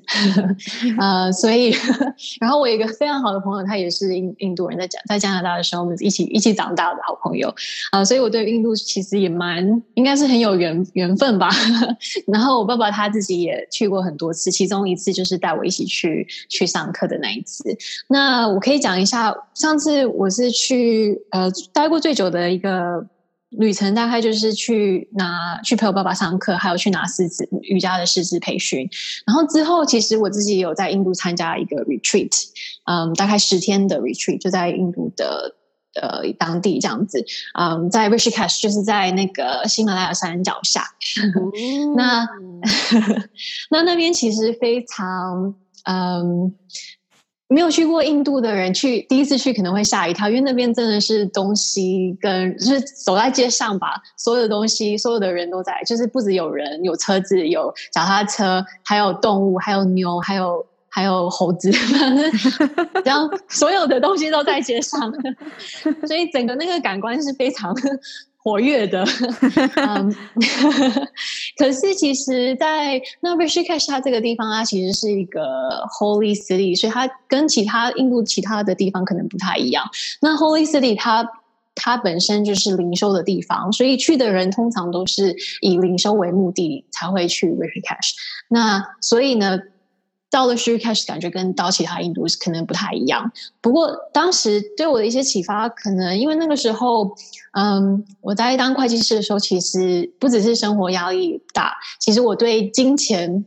[0.99, 1.73] 呃，所以，
[2.41, 7.49] 然后我有一个非常好的朋友，他也是印印度人，在加在加拿大的时候，我们一起一起长大的好朋友，
[7.93, 11.49] 啊、呃，所以我对印度其实也蛮应该是很有缘缘分吧。
[12.27, 17.62] 然后我爸爸他自己也去过很多次，其中一次就是带我一起去去上课的那一次。
[18.09, 23.07] 那我可以讲一下，上次我是去呃待过最久的一个。
[23.51, 28.89] 旅程大概就是去拿去陪我爸爸上课，还有去拿师资瑜伽的师资培训。
[29.25, 32.33] 然后之后，其实我自己有在印度参加一个 retreat，
[32.85, 35.55] 嗯，大概十天的 retreat，就在印度的
[36.01, 37.25] 呃当地这样子，
[37.59, 40.83] 嗯，在 Rishikesh，就是在那个喜马拉雅山脚下。
[41.17, 42.29] 嗯、 那
[43.71, 45.55] 那那边其实非常
[45.85, 46.53] 嗯。
[47.49, 62.33] 没有去过印度的人去第一次去可能会吓一跳，因为那边真的是东西跟就是走在街上吧，所有的东西，所有的人都在，就是不止有人，有车子，有脚踏车，还有动物，还有牛，还有还有猴子，反正
[63.05, 65.13] 这样所有的东西都在街上，
[66.07, 67.73] 所以整个那个感官是非常。
[68.47, 69.05] 活跃的，
[69.75, 70.15] 嗯，
[71.59, 75.41] 可是其实，在那 Rishikesh 它这个地方，它其实是一个
[75.99, 79.85] Holy City，所以它跟其他印度其他的地方可能不太一样。
[80.21, 81.29] 那 Holy City 它
[81.75, 88.13] 它本身就是灵修的地方，所以去的人通常都是以灵修为目的才会去 Rishikesh。
[88.49, 89.59] 那所以呢，
[90.37, 93.33] 到了其实开始感觉跟到其他印度可能不太一样。
[93.62, 97.16] 不过当时对我的一些启发，可能因为那个时候。
[97.59, 103.46] 嗯，我在当会计师的时候，其实不只是生活压力大，其实我对金钱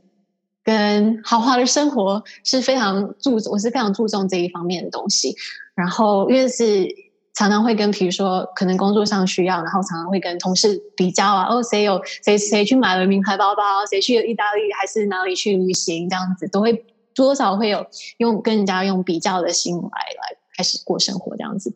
[0.64, 5.36] 跟豪华的生活是非常注，我是非常注重这一方面的东西。
[5.76, 6.88] 然后，因为是
[7.34, 17.86] 常常会跟，比如说可能工作上需要，然后常常会跟同事比较啊，哦，谁有谁谁去买了名牌包包，谁去了意大利还是哪里去旅行，这样子都会多少会有
[18.18, 21.74] 用跟人家用比较的心来来开始过生活这样子。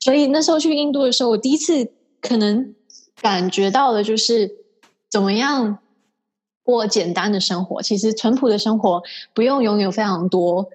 [0.00, 2.74] 所以那时候去印度的时候，我第一次可能
[3.20, 4.50] 感觉到的就是
[5.10, 5.78] 怎么样
[6.64, 7.82] 过简单的生活。
[7.82, 9.02] 其实淳朴的生活
[9.34, 10.70] 不用拥有非常多，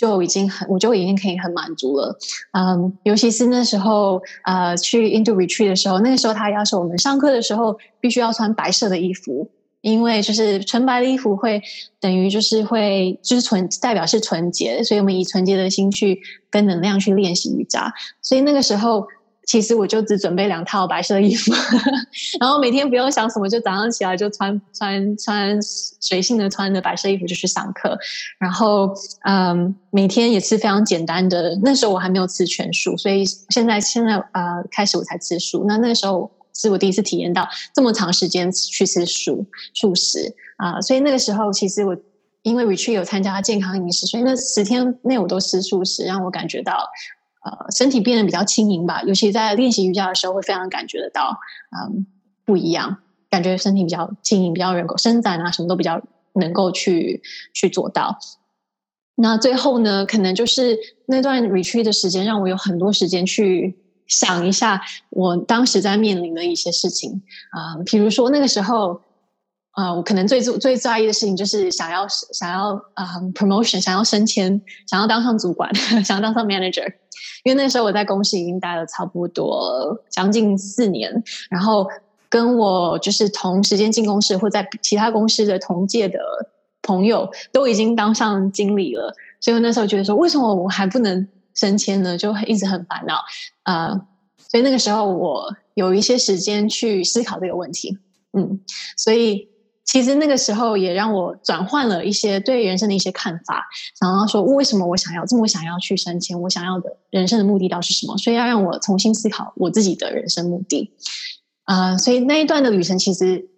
[0.00, 2.16] 就已经很，我就已经可以很满足了。
[2.52, 9.50] 嗯，尤其是那时候呃去印度 retreat 的时候，那个时候他要求我们上课的时候必须要穿白色的衣服。
[9.82, 11.62] 因为就是纯白的衣服会
[12.00, 17.90] 等于就是会就是纯代表是纯洁，所以我们以纯洁的心去跟能量去练习瑜伽。
[18.20, 19.06] 所以那个时候，
[19.50, 21.52] 其实我就只准备两套白色衣服，
[22.38, 27.98] 然后每天不用想什么，就早上起来就穿穿穿随性的穿着白色衣服就去上课。
[28.38, 31.58] 然后嗯，每天也是非常简单的。
[31.64, 35.64] 那时候我还没有吃全素，所以现在现在呃开始我才吃素。
[35.66, 36.30] 那那个时候。
[36.52, 41.96] 是我第一次体验到这么长时间去吃素素食啊，所以那个时候其实我
[42.42, 46.86] 因为 retreat 有参加健康饮食，所以那十天内我都吃素食，让我感觉到
[47.44, 49.02] 呃身体变得比较轻盈吧。
[49.02, 51.38] 尤其在练习瑜伽的时候，会非常感觉得到
[51.70, 52.06] 嗯
[52.44, 52.98] 不一样，
[53.28, 56.02] 感觉身体比较轻盈，比较能够伸展啊，什么都比较
[56.34, 57.22] 能够去
[57.52, 58.18] 去做到。
[59.14, 63.76] 那最后呢，可能就是那段 retreat 的时间，让我有很多时间去。
[64.10, 67.22] 想一下，我当时在面临的一些事情
[67.52, 69.00] 啊、比如说那个时候，
[69.76, 75.72] 呃，我可能最最在意的事情就是想要想要啊、promotion，想要升迁，想要当上主管，
[76.04, 76.86] 想要当上 manager。
[77.44, 81.86] 因为那时候我在公司已经待了差不多将近四年，然后
[82.28, 86.18] 跟我就是同时间进公司或在其他公司的同届的
[86.82, 91.28] 朋友都已经当上经理了，所以那时候觉得说，为什么我还不能？
[91.52, 93.16] 升迁呢，就一直很烦恼
[93.64, 93.90] 啊、
[94.38, 97.98] 所以那个时候我有一些时间去思考这个问题，
[98.32, 98.60] 嗯，
[98.96, 99.48] 所以
[99.90, 103.66] 其实那个时候也让我转换了一些对人生的一些看法，
[104.00, 108.16] 然后说为什么我想要这么想要去升迁，我想要的人生的目的到底是什么？
[108.16, 110.92] 所以要让我重新思考我自己的人生目的
[111.64, 113.48] 啊、所以那一段的旅程其实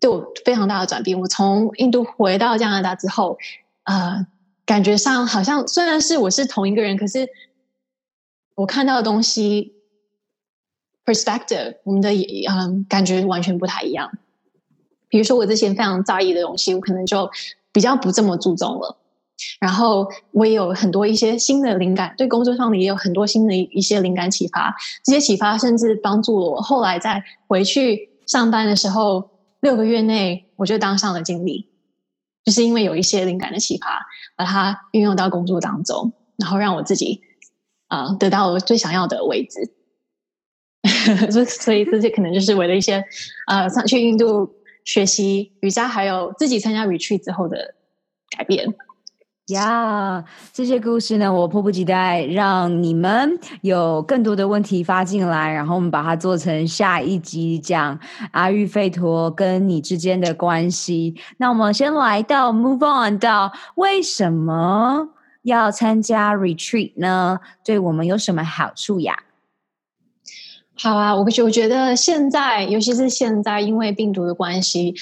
[0.00, 1.20] 对我非常大的转变。
[1.20, 3.38] 我从印度回到加拿大之后，
[3.84, 4.26] 呃。
[4.66, 7.28] 感觉上好像虽然是我是同一个人，可是
[8.56, 9.76] 我看到的东西
[11.04, 14.10] perspective，我们的嗯感觉完全不太一样。
[15.08, 17.30] 比如说我之前非常在意的东西，我可能就
[17.72, 18.98] 比较不这么注重了。
[19.60, 24.74] 然后我也有很多一些新的灵感，对工作上的也有很多新的一些灵感启发。
[25.04, 29.30] 这些启发甚至帮助我后来在回去上班的时候，
[29.60, 31.68] 六个月内我就当上了经理。
[32.44, 34.06] 就是因为有一些灵感的启发，
[34.36, 37.20] 把它运用到工作当中，然后让我自己
[37.88, 39.72] 啊、得到我最想要的位置。
[41.30, 43.04] 所 以所以这些可能就是为了一些
[43.48, 44.48] 呃上去印度
[44.86, 47.74] 学习瑜伽，还有自己参加 retreat 之后的
[48.34, 48.66] 改变。
[49.48, 57.96] 呀这些故事呢，我迫不及待让你们有更多的问题发进来，然后我们把它做成下一集讲
[58.32, 61.14] 阿育吠陀跟你之间的关系。
[61.36, 65.10] 那我们先来到 move on 到为什么
[65.42, 67.38] 要参加 retreat 呢？
[67.64, 69.16] 对我们有什么好处呀？
[70.78, 74.94] 好啊，我我觉得现在，尤其是现在，因为病毒的关系，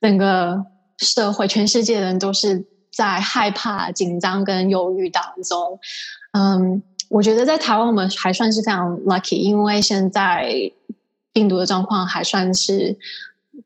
[0.00, 0.64] 整个
[0.98, 2.66] 社会，全世界的人都是。
[2.96, 5.78] 在害怕、紧张跟忧郁当中，
[6.32, 10.50] 嗯，我觉得在台湾我们还算是非常 lucky，因为现在
[11.30, 12.96] 病毒的状况还算是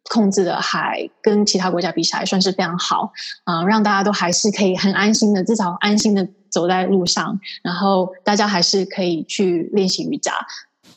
[0.08, 3.12] 控制的，还跟其他国家比起来算是非常好，
[3.44, 10.32] 啊、让大家都还是可以很安心的，至少安心的走在路上，然后大家还是可以去练习瑜伽，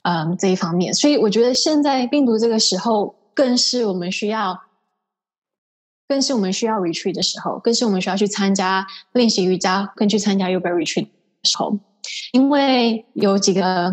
[0.04, 4.62] 嗯，这一方面，所以我觉得现在病毒这个时候，更是我们需要。
[6.06, 11.10] 更是我们需要 retreat 的时候，更是我们需要去参加练习瑜伽，跟去参加 yoga retreat 的
[11.43, 11.80] 时候，
[12.34, 13.91] 因为有几个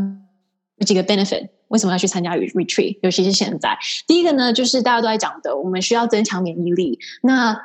[0.77, 2.99] 有几个 benefit，为什么要去参加 retreat？
[3.01, 6.99] 尤其是现在，第一个呢，就是大家都在讲的，我们需要增强免疫力。
[7.23, 7.57] 那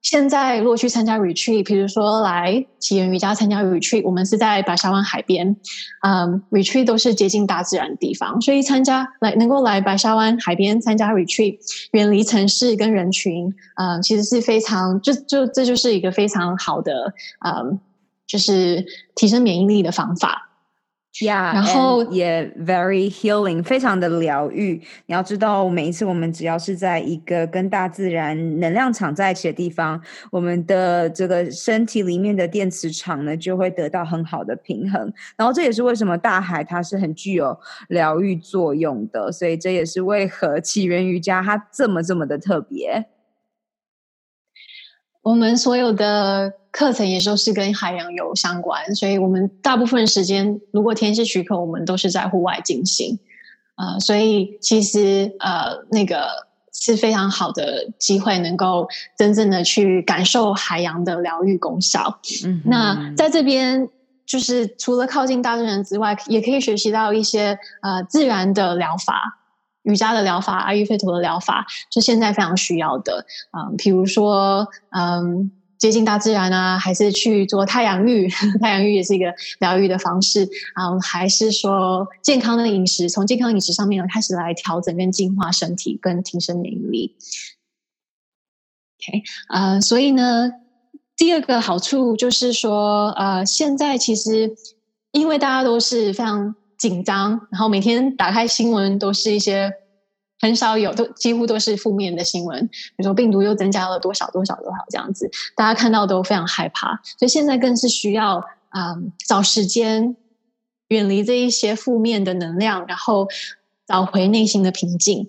[0.00, 5.56] 现在如果去参加 retreat，比如说来起源瑜伽参加 retreat，我们是在白沙湾海边，
[6.02, 11.58] 嗯，retreat 都是接近大自然的地方，所以参加来能够来白沙湾海边参加 retreat，
[11.90, 17.12] 远离城市跟人群，嗯，其实是非常就就这就是一个非常好的，
[17.44, 17.80] 嗯，
[18.26, 20.47] 就是提升免疫力的方法。
[21.20, 24.80] Yeah，然后也 very healing，非常的疗愈。
[25.06, 30.00] 你要知道，每一次我们只要是在一个跟大自然能量场在一起的地方，
[30.30, 35.12] 我们的这个身体里面的电磁场呢，就会得到很好的平衡。
[35.36, 37.58] 然后这也是为什么大海它是很具有
[37.88, 39.32] 疗愈作用的。
[39.32, 43.06] 所以这也是为何起源瑜伽它这么这么的特别。
[45.28, 53.18] 我们所有的课程也都是跟海洋有相关，所以我们大部分时间，如果天气许可，我们都是在户外进行。
[53.76, 56.28] 呃，所以其实呃，那个
[56.72, 62.20] 是非常好的机会，能够真正的去感受海洋的疗愈功效。
[62.46, 63.86] 嗯，那在这边，
[64.24, 69.34] 就是除了靠近大自然之外，也可以学习到一些呃自然的疗法。
[69.88, 73.24] 瑜伽的疗法，阿育吠陀的疗法，是现在非常需要的。
[73.52, 78.28] 嗯，比如说，嗯，接近大自然啊，还是去做太阳浴，
[78.60, 80.46] 太阳浴也是一个疗愈的方式。
[80.78, 87.16] 嗯，还是说健康的饮食，从健康饮食上面开始来调整跟净化身体，跟提升免疫力。
[89.00, 90.52] OK，呃，所以呢，
[91.16, 94.54] 第二个好处就是说，呃，现在其实
[95.12, 96.54] 因为大家都是非常。
[96.78, 99.72] 紧张，然后每天打开新闻都是一些
[100.40, 102.68] 很少有，都几乎都是负面的新闻。
[102.68, 107.00] 比如说病毒又增加了多少多少多少这样子，大家看到都非常害怕。
[107.18, 108.94] 所以现在更是需要啊、
[109.26, 110.16] 找时间
[110.86, 113.26] 远离这一些负面的能量，然后
[113.86, 115.28] 找回内心的平静。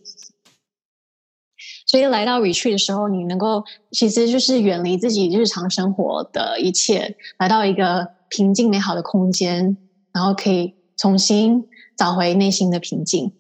[1.88, 9.76] 所以来到 retreat 的时候，你能够其实就是远离自己日常生活的一切，来到一个平静美好的空间，
[10.14, 10.76] 然后可以。
[11.00, 11.64] 重新
[11.98, 13.32] 找回内心的平静。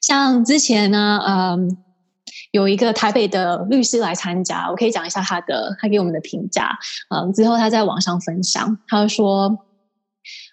[0.00, 1.78] 像之前呢，嗯，
[2.50, 6.78] 有一个台北的律师来参加，我可以讲一下他的，他给我们的评价。
[7.08, 9.58] 嗯，之后他在网上分享，他说，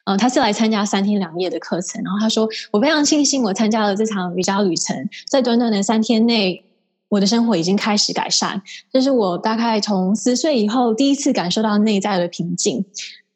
[0.06, 6.64] 嗯，他是来参加三天两夜的课程，然后他说，我非常庆幸我参加了这场瑜伽旅程，在短短的三天内，
[7.10, 8.62] 我的生活已经开始改善。
[8.92, 12.86] 这是我大概从十岁以后第一次感受到内在的平静。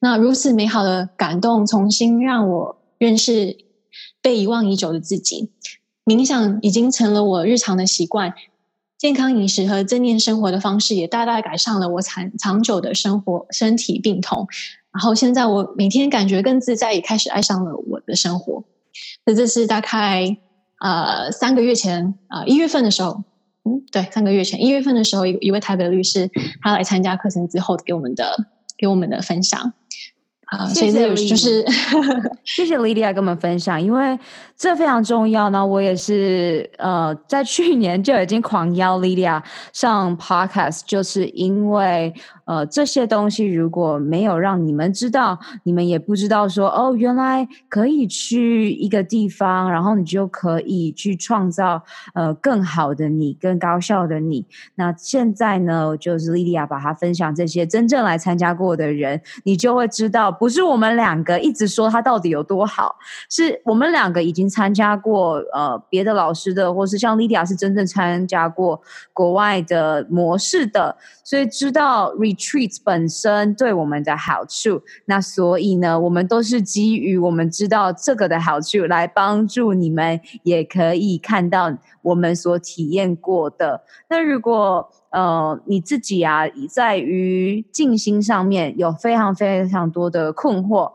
[0.05, 3.57] 那如此美好的感动，重新让我认识
[4.21, 5.49] 被遗忘已久的自己。
[6.05, 8.35] 冥想已经成了我日常的习惯，
[8.99, 14.47] 健康饮食和正念生活的方式也大大改善了我长长久的生活身体病痛。
[14.93, 18.63] 然后现在我每天感觉更自在，也开始爱上了我的生活。
[19.25, 20.37] 那这是大概
[20.81, 23.23] 呃三个月前啊呃、一月份的时候，
[23.63, 26.29] 嗯，对，三个月前一月份的时候，一一位台北的律师
[26.61, 28.45] 他来参加课程之后给我们的
[28.77, 29.73] 给我们的分享。
[30.45, 31.65] 啊，谢谢，就是
[32.45, 34.17] 谢谢 Lydia 跟我们分享，因为
[34.55, 35.49] 这非常重要。
[35.49, 39.41] 呢我也是呃，在去年就已经狂邀 Lydia
[39.73, 42.13] 上 Podcast，就是因为
[42.45, 51.83] 呃，这些东西如果没有让你们知道，你们也不知道说哦，原来可以去一个地方，然后你就可以去创造
[52.13, 54.45] 呃更好的你，更高效的你。
[54.75, 62.95] 那现在呢，就是莉莉亚把她分享这些真正来参加过的人，你就会知道，不是我们两个一直说他到底有多好，
[63.29, 68.79] 是我们两个已经参加过呃别的老师的，或是像莉莉亚是真正参加过
[69.13, 83.83] 国外的模式的，所以知道 treat 本身对我们的好处，那所以呢，我们都是基于我们知道这个的好处，来帮助你们，也可以看到我们所体验过的。
[84.09, 90.91] 那如果呃你自己啊，在于静心上面有非常非常多的困惑。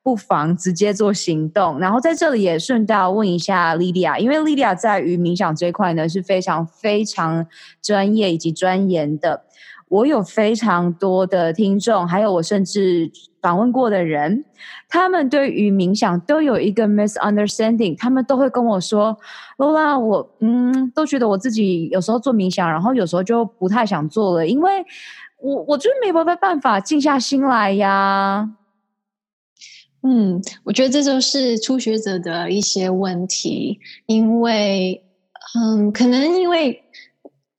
[0.00, 7.46] 不妨直接做行动，然后在这里也顺道问一下莉莉亚，因为莉莉亚在于冥想这一块呢是非常非常
[7.82, 9.44] 专业以及钻研的。
[9.88, 13.10] 我有非常多的听众，还有我甚至
[13.40, 14.44] 访问过的人，
[14.88, 19.16] 他们对于冥想都有一个 misunderstanding，他们都会跟我说
[19.56, 24.84] ：“Lola，我嗯都觉得我自己有时候做冥想，然后有时候就不太想做了，因为
[25.40, 28.50] 我我就没办法静下心来呀。”
[30.02, 35.02] 嗯，我觉得这就是初学者的一些问题，因为，
[35.58, 36.84] 嗯，可能因为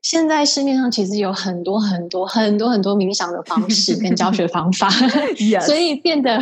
[0.02, 4.90] 现在市面上其实有很多很多很多很多冥想的方式跟教学方法
[5.66, 6.40] 所以变得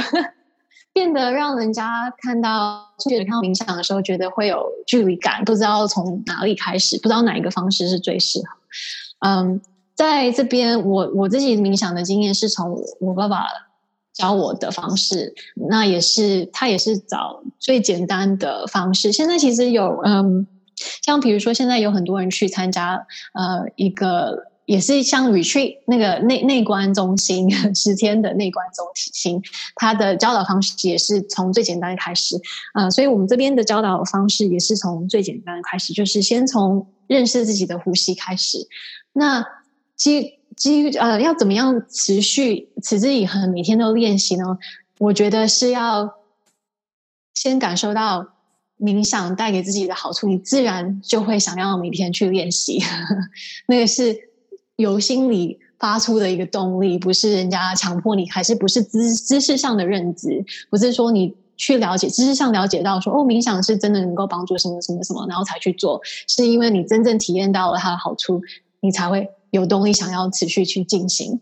[0.93, 8.45] 变得让人家看到初学者看到冥想的时候，觉得会有距离感，不知道从哪里开始，不知道哪一个方式是最适合。
[9.28, 9.62] 嗯，
[9.95, 13.45] 在这边，我我自己冥想的经验是从我爸爸。
[14.14, 15.36] 教我的方式，
[15.70, 19.12] 那也是他也是找最简单的方式。
[19.12, 20.47] 现在其实有嗯，
[21.01, 29.41] 像比如说现在有很多人去参加呃一个也是像 retreat 那个内内观中心十天的内观中心，
[29.75, 32.36] 他的教导方式也是从最简单开始。
[32.73, 38.67] 呃，所以我们这边的教导方式也是从最简单开始，就是先从认识自己的呼吸开始。
[39.13, 39.45] 那
[39.95, 44.57] 基基于呃，要怎么样持续持之以恒，每天都练习呢？
[44.99, 46.15] 我觉得是要
[47.34, 48.34] 先感受到
[48.80, 52.82] 冥想带给自己的好处，你自然就会想要每天去练习。
[53.67, 54.15] 那个是
[54.75, 60.45] 由心里发出的一个动力，不是人家强迫你，还是不是知知识上的认知？
[60.69, 68.41] 不是说你去了解知识上了解到说哦，冥想是真的能够帮助什么什么什么，然后才去做，是因为你真正体验到了它的好处，
[68.82, 69.30] 你才会。
[69.51, 71.39] 有动力想要持续去进行。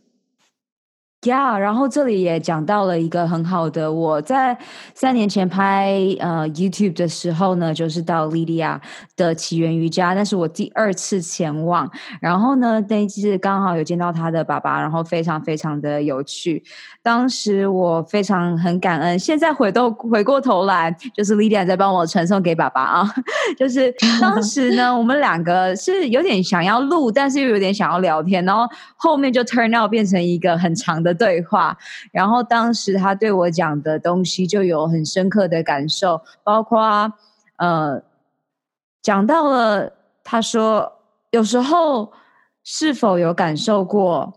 [1.26, 4.58] 呀，yeah, 然后这里也讲到了一个很好的，我在
[4.94, 8.80] 三年前拍呃 YouTube 的时候呢，就是到莉莉亚
[9.16, 11.90] 的起源瑜伽，那是我第二次前往。
[12.22, 16.64] 然后呢，那一次刚好有见到他的爸爸，然后非常非常的有趣。
[17.02, 19.18] 当时我非常很感恩。
[19.18, 23.10] 现在回头回过头来，就是莉莉亚在帮我传送给爸爸啊。
[23.58, 31.15] 就是当时呢，我们两个是有点想要录，但是又有点想要聊天，然后后面就 turn out 变成一个很长的。
[31.16, 31.78] 对话，
[32.12, 37.14] 然后当时他对我讲的东西就有很深刻的感受，包括
[37.58, 38.04] 呃，
[39.02, 39.94] 讲到了
[40.24, 41.00] 他说，
[41.32, 42.12] 有时候
[42.64, 44.34] 是否有感受过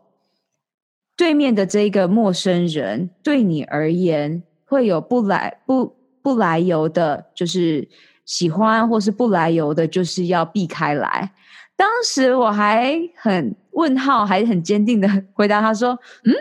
[1.17, 7.89] 对面的这个陌生人对你而言会有不来不不来由的，就是
[8.25, 11.33] 喜欢，或是不来由的，就是要避开来。
[11.75, 16.33] 当时我还很问号，还很坚定的回答他说：“嗯。”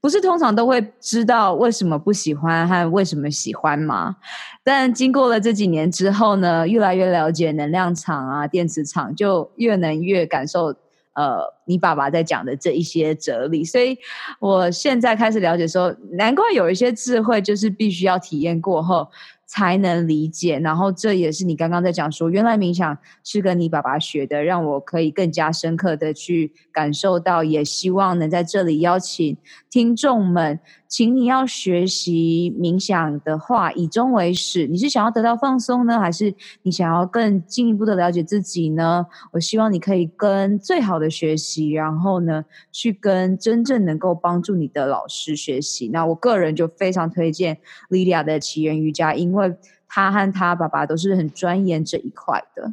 [0.00, 4.16] 不是通常都会知道为什么不喜欢和为什么喜欢吗？
[4.62, 10.74] 但经过了这几年之后呢，越来越了解能量场啊、电磁场，就越能越感受
[11.14, 13.64] 呃你爸爸在讲的这一些哲理。
[13.64, 13.98] 所以
[14.38, 19.08] 我现在开始了解说，难怪有一些智慧就是必须要体验过后。
[19.50, 29.38] 才能理解，然后这也是你刚刚在讲说，原来冥想是跟你爸爸学的，让我可以更加深刻的去感受到，也希望能在这里邀请
[29.70, 39.06] 听众们，请你要学习冥想的话，以终为始，你是想要得到放松呢，还是你想要更进一步的了解自己呢？
[39.30, 45.88] 我希望你可以跟最好的学习，然后呢，去跟真正能够帮助你的老师学习。
[45.92, 47.58] 那我个人就非常推荐
[47.88, 49.38] 莉莉亚的起源瑜伽，因为。
[49.38, 52.72] 因为他和他爸爸都是很钻研这一块的。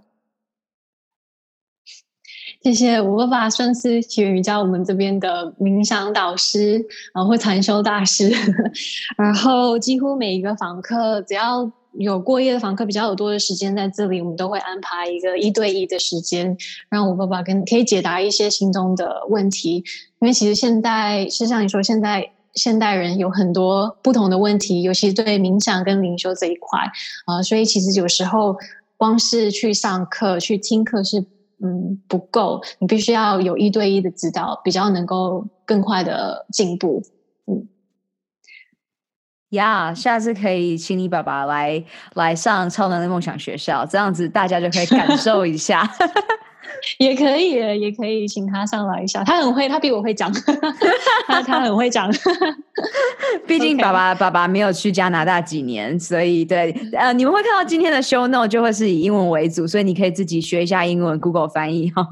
[2.65, 8.33] 谢谢，我爸爸算是起源瑜伽我们这边的冥想导师，然后禅修大师。
[9.15, 16.57] 然后几乎每一个访客，只要有过夜的访客比较有多的时间在这里，我们都会安排一个一对一的时间，
[16.89, 19.83] 让我爸爸跟可以解答一些心中的问题。
[20.19, 26.79] 因为其实现在是像你说，现在现代人有很多不同的问题，尤其对冥想跟灵修这一块
[27.25, 28.57] 啊、所以其实有时候
[28.97, 31.23] 光是去上课去听课是
[31.63, 37.01] 嗯不够，你必须要有一对一的指导，比较能够更快的进步。
[37.47, 37.67] 嗯。
[39.49, 41.81] 呀下次可以请你爸爸来
[42.15, 45.89] 来上超能力梦想学校，这样子大家就可以感受一下。
[46.97, 49.23] 也可以，也可以请他上来一下。
[49.23, 50.31] 他很会，他比我会讲，
[51.27, 52.09] 他他很会讲。
[53.47, 62.05] 毕竟爸爸爸爸没有去加拿大几年，所以对呃，你们会看到今天的 show note 就会是以英文为主，所以你可以自己学一下英文，Google 翻译哈。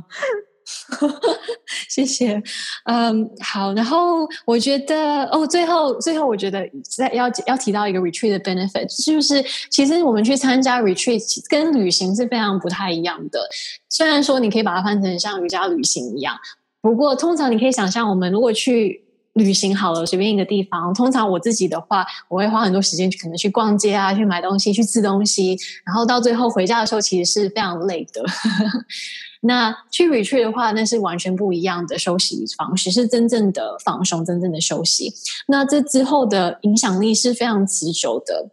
[1.89, 2.41] 谢谢，
[2.85, 13.39] 嗯，好，然后我觉得哦，最后最后，我觉得在要要提到一个 retreat 的 benefit，就是其实我们去参加 retreat 跟旅行是非常不太一样的。
[13.89, 16.37] 虽然说你可以把它翻成像瑜伽旅行一样，
[16.81, 19.03] 不过通常你可以想象，我们如果去
[19.33, 28.23] 旅行好了，随便一个地方，通常我自己的话，我会花很多时间可能去逛街啊，去买东西，去吃东西，然后到最后回家的时候，其实是非常累的。
[29.45, 35.13] 那去 retreat 的话，那是完全不一样的休息方式，是真正的放松，真正的休息。
[35.47, 38.49] 那这之后的影响力是非常持久的。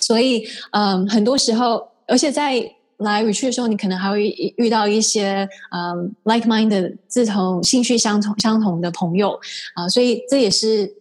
[0.00, 2.74] 所以，嗯，很多时候，而且在
[3.04, 9.38] 来 retreat 的时候，你可能还会遇到一些嗯 like mind 的志同兴趣相同相同的朋友
[9.74, 10.92] 啊，所以这也是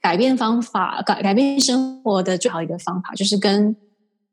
[0.00, 3.76] 改变方法、改改变生活的最好一个方法，就是跟。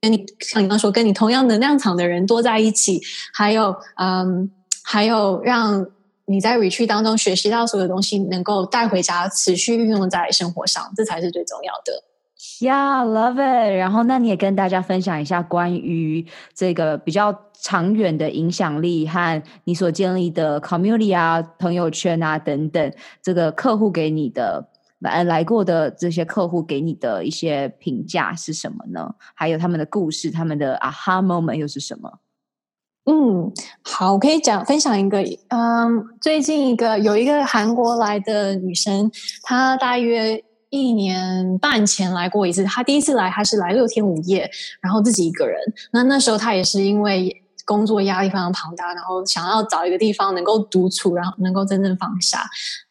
[0.01, 3.01] 跟你像你刚说，跟你同样能量场的人多在一起，
[3.33, 4.49] 还有嗯，
[4.81, 5.85] 还有让
[6.23, 12.01] 你在 retreat 当中学习到所有东西，能够带回家，持续运用在生活上，这才是最重要的。
[12.39, 13.77] Yeah，love it。
[13.77, 24.69] 然后，那你也跟大家分享一下关于这个比较长远的影响力和你所建立的 community 啊、朋友圈啊等等，这个客户给你的。
[24.99, 29.15] 来来过的这些客户给你的一些评价是什么呢？
[29.33, 32.19] 还有他们的故事，他们的 aha moment 又是什么？
[33.05, 33.49] 嗯，
[33.81, 39.09] 好，我可以讲分享一个，嗯，最近一个有一个韩国来的女生，
[39.41, 42.63] 她大约一年半前来过一次。
[42.63, 44.49] 他第一次来，他是来六天五夜，
[44.81, 45.59] 然后自己一个人。
[45.91, 52.43] 那那时候他也是因为工作压力非常庞大，然后想要找一个地方能够独处，然后能够真正放下。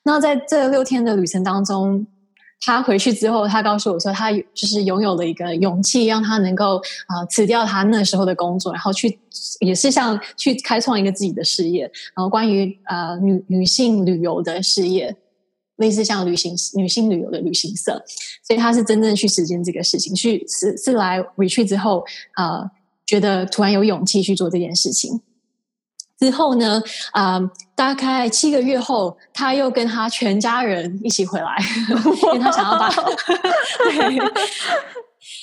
[0.05, 2.07] 那在这六天的旅程当中，
[2.61, 6.77] 他回去之后，他告诉我说，他就是拥有了一个勇气，让他能够
[7.07, 9.19] 啊、辞掉他那时候的工作，然后去
[9.61, 11.83] 也是像去开创一个自己的事业，
[12.17, 15.15] 然后关于、呃、女女性旅游的事业，
[15.79, 18.01] 类似像旅行女性旅游的旅行社，
[18.47, 22.05] 所以他是真正去实践这个事情，去是是来 retreat 之后
[22.35, 22.71] 啊、呃，
[23.07, 25.21] 觉得突然有勇气去做这件事情。
[26.19, 31.57] 之后呢，啊、呃，大概七个月后，他又跟他全家人一起回来，
[32.35, 34.17] 因为他想要把， 对，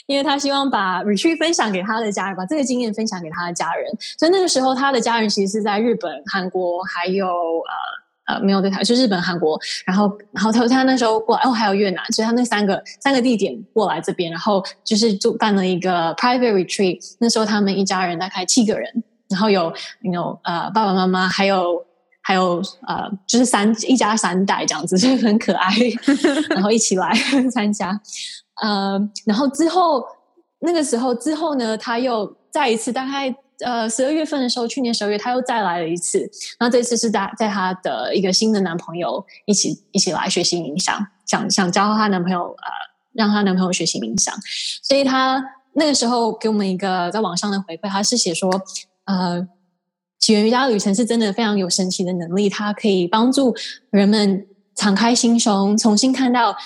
[0.05, 3.89] 因为他希望把 retreat 分享给他的家人，把这个经验分享给他的家人。
[4.19, 7.73] 所以那个时候，他的家人其实是在日本、韩国，还有呃
[8.25, 9.59] 呃没有在台，就日本、韩国。
[9.85, 16.99] 然后，然后他他那时候过来，哦，还有越南，所以他那三个三个地点过来这边，然后就是就办了一个 private retreat。
[17.19, 19.03] 那时候他们一家人大概七个人。
[19.27, 21.83] 然后有有呃爸爸妈妈，还有
[22.21, 25.73] 还有呃就是三一家三代这样子，就很可爱。
[26.53, 27.11] 然后一起来
[27.51, 27.99] 参加，
[28.61, 30.05] 呃，然后之后
[30.59, 36.29] 那个时候之后呢，他又再一次，大概呃十二月份的时候，去年十二月他又再来了一次。
[36.59, 42.67] 那这次是在在他的一个新的男朋友一起一起来学习冥想，想想教她男朋友呃
[43.13, 44.33] 让她男朋友学习冥想。
[44.83, 45.43] 所以他
[45.73, 48.51] 那个时候给我们一个在网上的回馈，他是写说。
[49.05, 49.47] 呃，
[50.17, 53.53] 起源瑜伽旅程是真的非常有神奇的能力，它可以帮助
[53.91, 56.57] 人们敞开心胸，重新看到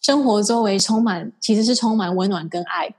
[0.00, 2.94] 生活周围充满，其实是充满温暖跟爱。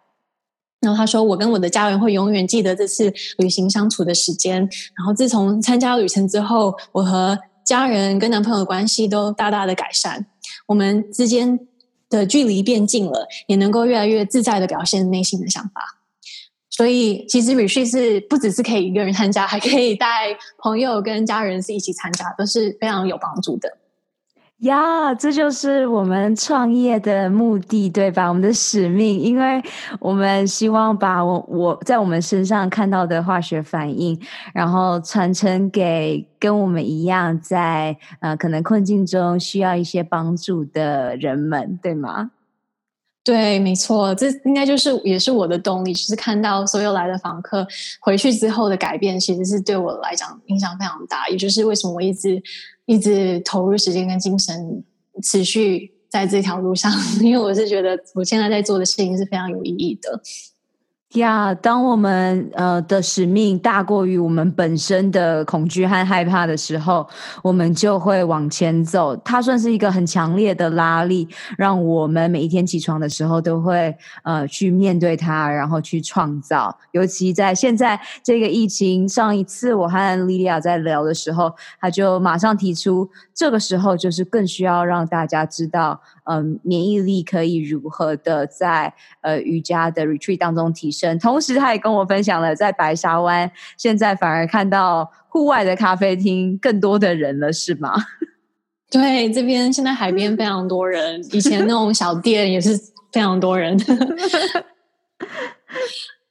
[0.83, 4.59] 然后他说：“我跟我的家人会永远记得这次旅行相处的时间。
[4.95, 10.25] 然后自从参加旅程之后，我和家人跟男朋友的关系都大大的改善，
[10.67, 11.57] 我们之间
[12.09, 15.99] 的距离变近了，也能够越来越自在的表现内心的想法。”
[16.69, 23.69] 所以，其实 retreat 是不只是可以一个人参加，还可以带朋友跟家人是一起参加，都是非常有帮助的。
[24.63, 28.27] 呀，这就是我们创业的目的，对吧？
[28.27, 29.61] 我们的使命，因为
[29.99, 34.17] 我们希望把我我在我们身上看到的化学反应，
[34.53, 42.31] 然后传承给跟我们一样在呃可能困境中需要一些帮助的人们，对吗？
[43.25, 47.65] 对，没错，这应该就是也是我的动力，就是看到所有来的访客
[48.01, 52.43] 回去之后的改变，其实是对我来讲影响非常大，也就是为什么我一直
[52.85, 54.83] 一直投入时间跟精神，
[55.21, 60.21] 持续在这条路上， 因为我是觉得我现在在做的事情是非常有意义的。
[61.13, 67.07] 呀，yeah, 当我们呃的使命大过于我们本身的恐惧和害怕的时候，
[67.43, 69.15] 我们就会往前走。
[69.17, 76.75] 它算是一个很强烈的拉力，让我们每一天起床的时候都会呃去面对它，然后去创造。
[76.91, 86.01] 尤其在现在这个疫情，上一次我和莉莉亚在聊的时候，她就马上提出，这个时候就是更需要让大家知道。
[86.25, 91.17] 嗯，免疫力可以如何的在呃瑜伽的 retreat 当中提升？
[91.19, 97.93] 同时，他也跟我分享了，在白沙湾现在反而看到户外的咖啡厅更多的人了，是吗？
[98.89, 102.77] 对，这边现在海边非常多人，以前那种小店也是
[103.11, 103.77] 非常多人。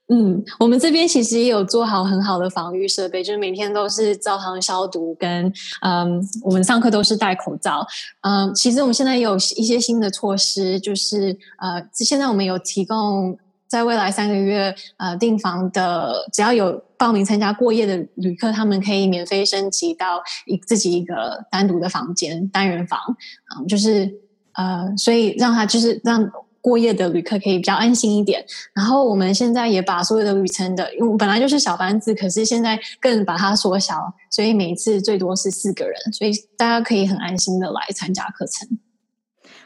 [0.09, 7.87] 嗯，我们这边其实也有做好很好的防御设备，就是每天都是照常消毒跟，跟嗯，我们上课都是戴口罩。
[8.21, 22.99] 嗯，其实我们现在有一些新的措施，就是呃，现在我们有提供在未来三个月呃订房的，只要有报名参加过夜的旅客，他们可以免费升级到一自己一个单独的房间，单人房。
[23.57, 24.13] 嗯，就是
[24.55, 26.29] 呃，所以让他就是让。
[26.63, 28.41] 过夜的旅客可以比较安心一点，
[28.73, 33.95] 然后我们现在也把所有的旅程的，因为本来就是小班次，可是现在更把它缩小，
[34.31, 38.79] 所以每一次最多是四个人，所以大家可以很安心的来参加课程。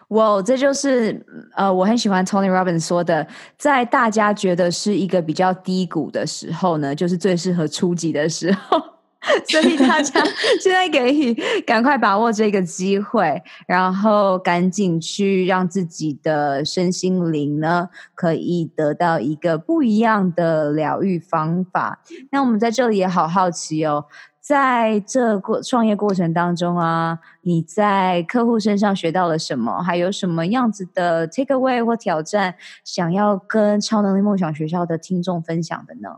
[0.08, 1.24] 哇，wow, 这就是
[1.56, 3.28] 呃，我很喜欢 Tony Robbins 说的，
[3.60, 8.97] 在大家觉得是一个比较低谷的时候呢，就是最适合初级的时候。
[9.50, 10.24] 所以大家
[10.62, 11.34] 现在可以
[11.66, 22.00] 赶快把握这个机会，然后赶紧去让自己的身心灵呢，可以得到一个不一样的疗愈方法。
[22.32, 24.06] 那我们在这里也好好奇哦，
[24.40, 29.82] 在这过创业过程当中啊，你在客户身上学到了什么？
[29.82, 32.56] 还有什么样子的 take away 或挑战，
[32.86, 36.10] 想要跟超能力梦想学校的听众分享的呢？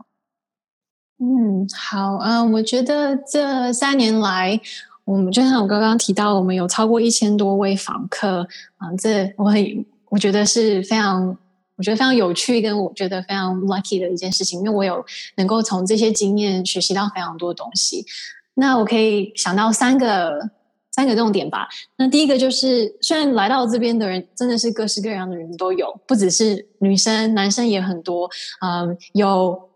[1.21, 4.57] 嗯，好，嗯，我觉得这三年来，
[5.03, 8.47] 我们就像我刚刚提到，我们有超过一千多位访客，
[8.77, 11.37] 啊，这我很，我觉得是非常，
[11.75, 15.05] 我觉得非常有趣，跟我觉得非常 lucky 的一件事情，因为我有
[15.35, 18.05] 能够从这些经验学习到非常多东西。
[18.53, 20.49] 那我可以想到三个
[20.91, 21.67] 三个重点吧。
[21.97, 28.29] 那第一个就是，虽然来到这边的人真的是各式各样的人都有，不只是女生，男生也很多，
[28.61, 29.67] 嗯，有。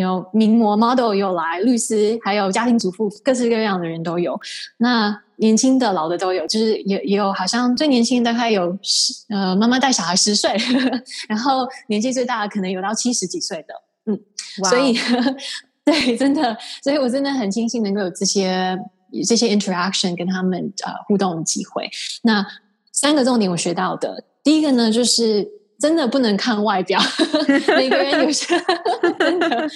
[0.00, 4.38] 有名模 model 有来，律师还有家庭主妇，各式各样的人都有。
[4.78, 10.54] 那年轻的、老的都有，就是也也有，好像最年轻的大概有十呃，妈妈带小孩十岁，
[11.28, 13.74] 然后年纪最大的可能有到七十几岁的，
[14.06, 14.20] 嗯.
[14.68, 14.98] 所以
[15.84, 18.78] 对，真的，所以我真的很庆幸能够有这些
[19.26, 21.88] 这些 interaction 跟他们呃互动的机会。
[22.22, 22.44] 那
[22.92, 25.59] 三个重点我学到的，第一个呢就是。
[25.80, 27.00] 真的不能看外表，
[27.76, 28.54] 每个人有些
[29.18, 29.68] 真的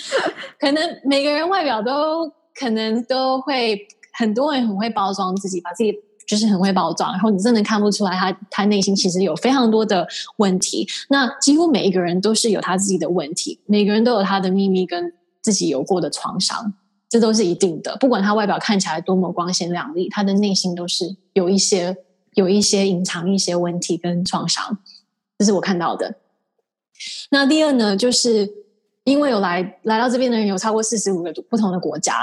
[0.61, 3.81] 可能每个人外表都可能都会，
[4.13, 5.93] 很多人很会包装自己，把自己
[6.29, 10.87] 就是很会包装，然后你真的看不出来他他内心其实有非常多的问题。
[11.09, 16.75] 那几乎每一个人都是有他自己的问题，每个人都有他的秘密跟自己有过的创伤，
[17.09, 17.97] 这都是一定的。
[17.99, 21.97] 不管他外表看起来多么光鲜亮丽，他的内心都是有一些
[22.35, 24.79] 有一些隐藏一些问题跟创伤。
[25.39, 26.14] 这是我看到的。
[27.30, 28.49] 那第二呢，就是
[29.05, 32.14] 因为有来来到这边的人有超过四十五个不同的国家，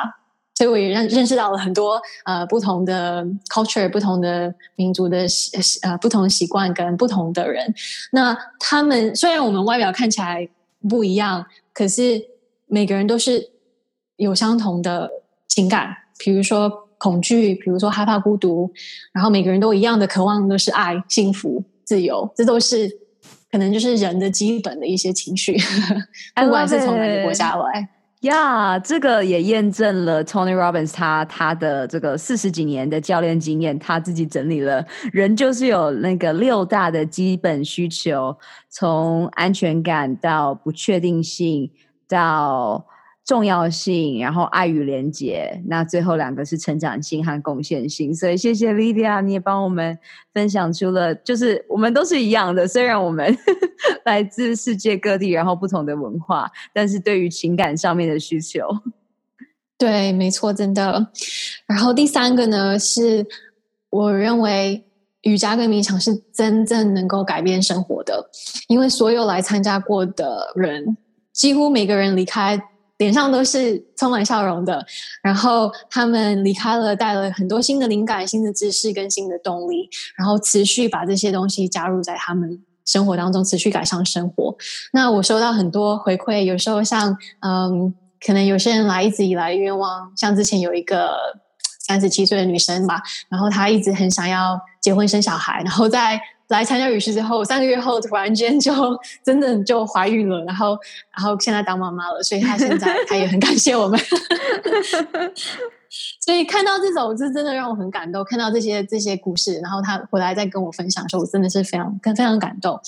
[0.56, 7.74] 所以我也认认识到了很多呃不同的 culture、不同的民族的习呃不同的习惯跟不同的人。
[8.12, 10.48] 那他们虽然我们外表看起来
[10.90, 12.24] 不一样，可是
[12.68, 13.52] 每个人都是
[14.16, 15.10] 有相同的
[15.48, 18.72] 情感，比如说恐惧，比如说害怕孤独，
[19.12, 22.90] 然后每个人都一样的渴望的是爱、幸福、自由，这都是。
[23.52, 25.58] 可能就是人的基本的一些情绪，
[26.42, 27.90] 不管是从哪个国家来
[28.22, 38.38] 呀，这个也验证了 Tony Robbins 他他的这个四十几年的教练经验，他自己整理了，人就是有那个六大的基本需求，
[38.70, 41.70] 从安全感到不确定性
[42.08, 42.86] 到。
[43.26, 48.14] 重要性，然后爱与连结，那最后两个是成长性和贡献性。
[48.14, 49.98] 所以谢谢 Lydia，你也帮我们
[50.34, 53.38] 分享出了，就是我们都是一样的，虽然我们
[54.06, 58.68] 来自世界各地，然后不同的文化，但是对于情感上面的需求，
[59.78, 61.08] 对，没错，真的。
[61.68, 63.26] 然后第三个呢，是
[63.92, 64.84] 我认为
[65.22, 68.30] 瑜伽跟冥想是真正能够改变生活的，
[68.68, 70.98] 因为所有来参加过的人，
[71.32, 72.60] 几乎每个人离开
[73.02, 74.86] 脸上都是充满笑容的。
[75.24, 84.56] 然后他们离开了，带了很多新的灵感、新的知识跟新的动力，然后持续把这些东西加入在他们生活当中，持续改善生活。
[84.94, 87.92] 那我收到很多回馈，有时候像嗯，
[88.24, 91.16] 可能有些人来一直以来的愿望，像之前有一个
[91.80, 94.62] 三十七岁的女生吧，然后她一直很想要。
[94.82, 96.20] 结婚生小孩，然后在
[96.52, 98.74] 来参加语序之后，三个月后突然间就
[99.24, 100.78] 真的就怀孕了，然后
[101.16, 104.00] 然后现在当妈妈了，所以她现在 她也很感谢我们。
[106.22, 108.24] 所以看到这种，是真的让我很感动。
[108.24, 112.80] 看到这些这些故事，然后她回来再跟我分享的时候，我真的是非常跟非常感动。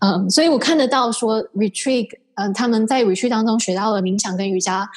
[0.00, 4.88] 嗯，所以我看得到说 retreat，嗯，他们在 retreat 当中学到了冥想跟瑜伽，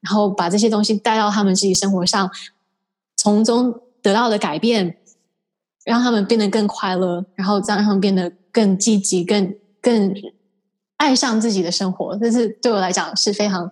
[0.00, 2.28] 然后把这些东西带到他们自己生活上，
[3.16, 4.96] 从中得到的改变。
[5.84, 10.14] 让他们变得更快乐，然后让他们变得更积极、更更
[10.98, 12.16] 爱上自己的生活。
[12.18, 13.68] 这是对我来讲是非常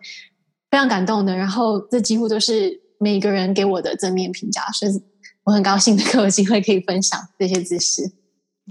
[0.71, 1.37] 非常感动的。
[1.37, 4.93] 然后这几乎都是每一个人给我的正面评价，所以
[5.45, 8.11] 我很高兴能够有机会可以分享这些知识。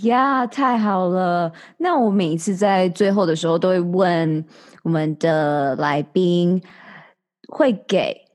[0.04, 1.52] 呀太好了！
[1.78, 4.46] 那我每一次在最后的时候都会问
[4.84, 6.62] 我们的来宾，
[7.48, 8.26] 会给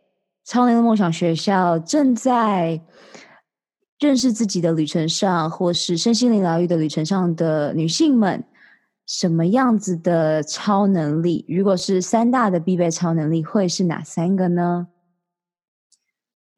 [0.44, 2.80] 超能的梦想学校正在。
[4.02, 8.42] 认识自己的旅程上，或是身心灵疗愈的旅程上的女性们，
[9.06, 11.44] 什么样子的超能力？
[11.48, 14.88] 如果是三大的必备超能力，会是哪三个呢？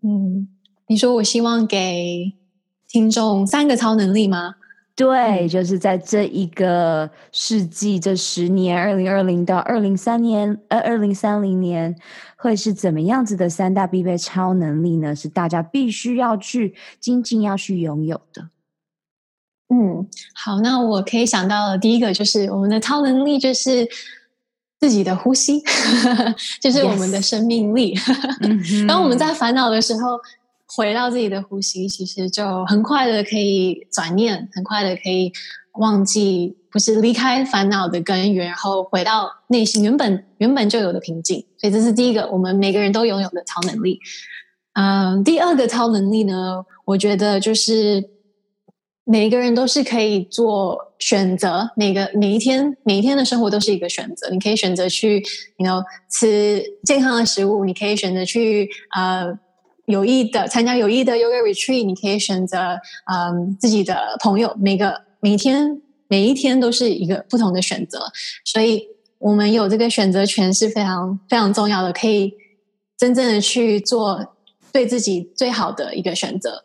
[0.03, 0.49] 嗯，
[0.89, 2.33] 你说我希望给
[2.89, 4.55] 听众三个超能力吗？
[4.97, 11.97] 对，就是在这一个世纪，这十年，二零二零到二零三年，呃，二零三零年，
[12.37, 15.13] 会是怎么样子的三大必备超能力呢？
[15.13, 18.51] 是大家必须要去精进、要去拥有的。
[19.69, 23.89] 嗯，好，那我可以想到的第一个就是我们的超能力，就是
[24.79, 25.61] 自己的呼吸，
[26.63, 27.97] 就是我们的生命力。
[28.87, 30.21] 当我们在烦恼的时候。
[30.67, 35.33] 回到自己的呼吸，其实就很快的可以转念，很快的可以
[35.75, 41.45] 忘记，不是离开烦恼的根源，然后回到内心原本原本就有的平静。
[41.59, 44.01] 所以这是第一个，我们每个人都拥有的超能力。
[44.73, 48.03] 嗯，第二个超能力呢，我觉得就是
[49.05, 54.31] 每一个人都是可以做选择，每个每一天每一天的生活都是一个选择。
[54.31, 55.23] 你可以选择去
[55.59, 59.39] ，you know，吃健康的食物，你可以选择去，呃。
[59.87, 62.80] 有意的参加有意的 yoga retreat，你可以选择
[63.12, 68.11] 嗯自己的朋友，每个每天每一天都是一个不同的选择，
[68.45, 72.32] 所以我们有这个选择权是非常非常重要的，可以
[72.97, 74.35] 真正的去做
[74.72, 76.64] 对自己最好的一个选择。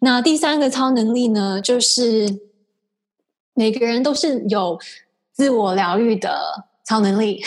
[0.00, 2.40] 那第三个超能力呢，就是
[3.54, 4.78] 每个人都是有
[5.32, 7.40] 自我疗愈的超能力。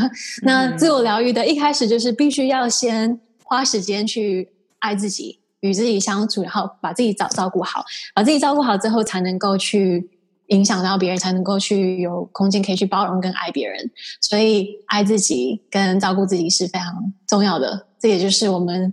[0.44, 3.18] 那自我疗愈的一开始就是必须要先。
[3.48, 10.10] 花时间去爱自己，与自己相处，然后把自己照照顾好，把自己照顾好之后，才能够去
[10.48, 13.88] 影响到别人，才能够去有空间可以去包容跟爱别人。
[14.20, 17.86] 所以，爱自己跟照顾自己是非常重要的。
[18.00, 18.92] 这也就是我们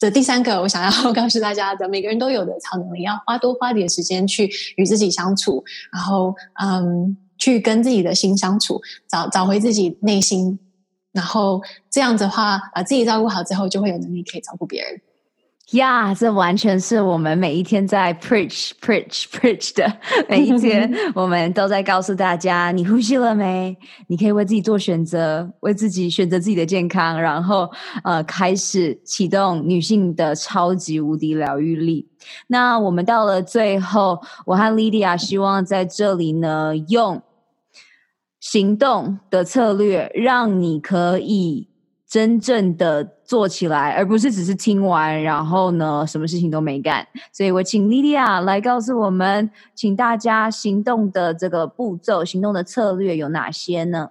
[0.00, 10.58] 的第三个，我想要 告诉大家的，每个人都有的超能力，要花多花点时间去与自己相处，然后嗯，去跟自己的心相处，找找回自己内心。
[11.14, 15.00] 然后这样子的话，把自己照顾好之后，就会有能力可以照顾别人。
[15.70, 19.90] 呀，yeah, 这完全是我们每一天在 preach preach preach 的
[20.28, 23.74] 每一天， 我们都在告诉大家：你呼吸了没？
[24.08, 27.70] 你可以为自己做选择，为自己选择自己的健康，然后
[28.02, 32.10] 呃，开始启动女性的超级无敌疗愈力。
[32.48, 37.22] 那我们到了最后，我和 Lydia 希望在这里呢用。
[38.44, 41.66] 行动的策略，让你可以
[42.06, 47.08] 真正的做起来，而不是只是听完，然后呢，什么事情都没干。
[47.32, 54.10] 所以我请莉莉亚来告诉我们，请大家行动的这个步骤，行动的策略有哪些呢？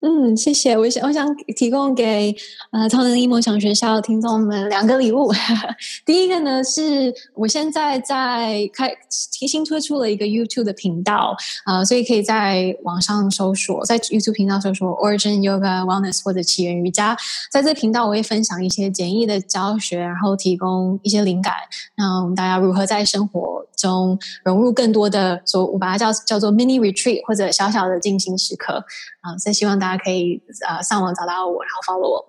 [0.00, 0.78] 嗯，谢谢。
[0.78, 1.26] 我想，我想
[1.56, 2.32] 提供给
[2.70, 5.32] 呃超能力梦想学校的听众们两个礼物。
[6.06, 8.96] 第一个呢，是我现在在开
[9.32, 17.16] 提新推出了一个 YouTube 的频道啊、呃，所以可以在网上搜索，在 YouTube 频道搜索 Origin Yoga Wellness 或者起源瑜伽。
[17.50, 21.54] 在这频道，我会分享一些简易的教学，然后提供一些灵感，
[21.96, 28.84] 让我们大家如何在生活中融入更多的，说我把它叫叫做 Mini Retreat 或者小小的静心时刻
[29.20, 29.98] 啊，所以希望大家。
[29.98, 32.24] 可以呃上网找到我，然后 follow 我。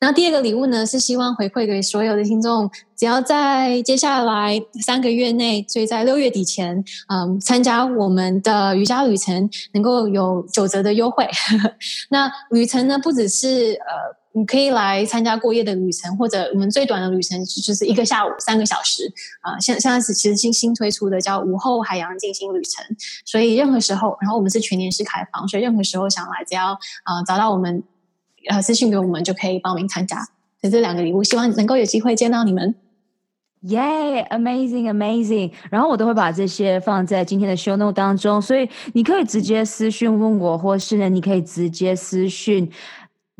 [0.00, 11.28] 那第二个礼物呢，是希望回馈给所有的听众，只要在接下来三个月内，所以在六月底前，嗯，参加我们的瑜伽旅程，能够有九折的优惠。
[12.10, 14.21] 那旅程呢，不只是呃。
[14.34, 19.58] 你可以来参加过夜的旅程，或者我们最短的旅程就是一个下午三个小时啊。
[19.58, 22.84] 现、现在是其实新新推出的叫午后海洋进行旅程，
[23.24, 26.72] 所以任何时候，然后我们是全年式开放，所以任何时候想来，只要
[27.04, 27.82] 啊、找到我们，
[28.48, 30.16] 呃私信给我们就可以报名参加。
[30.60, 32.74] 所以这两个礼物，希望能够有机会见到你们。
[33.62, 35.52] 耶、yeah，amazing amazing！
[35.70, 42.68] 然后我都会把这些放在今天的 show note 当中，所以你可以直接私讯问我，或是呢，你可以直接私讯。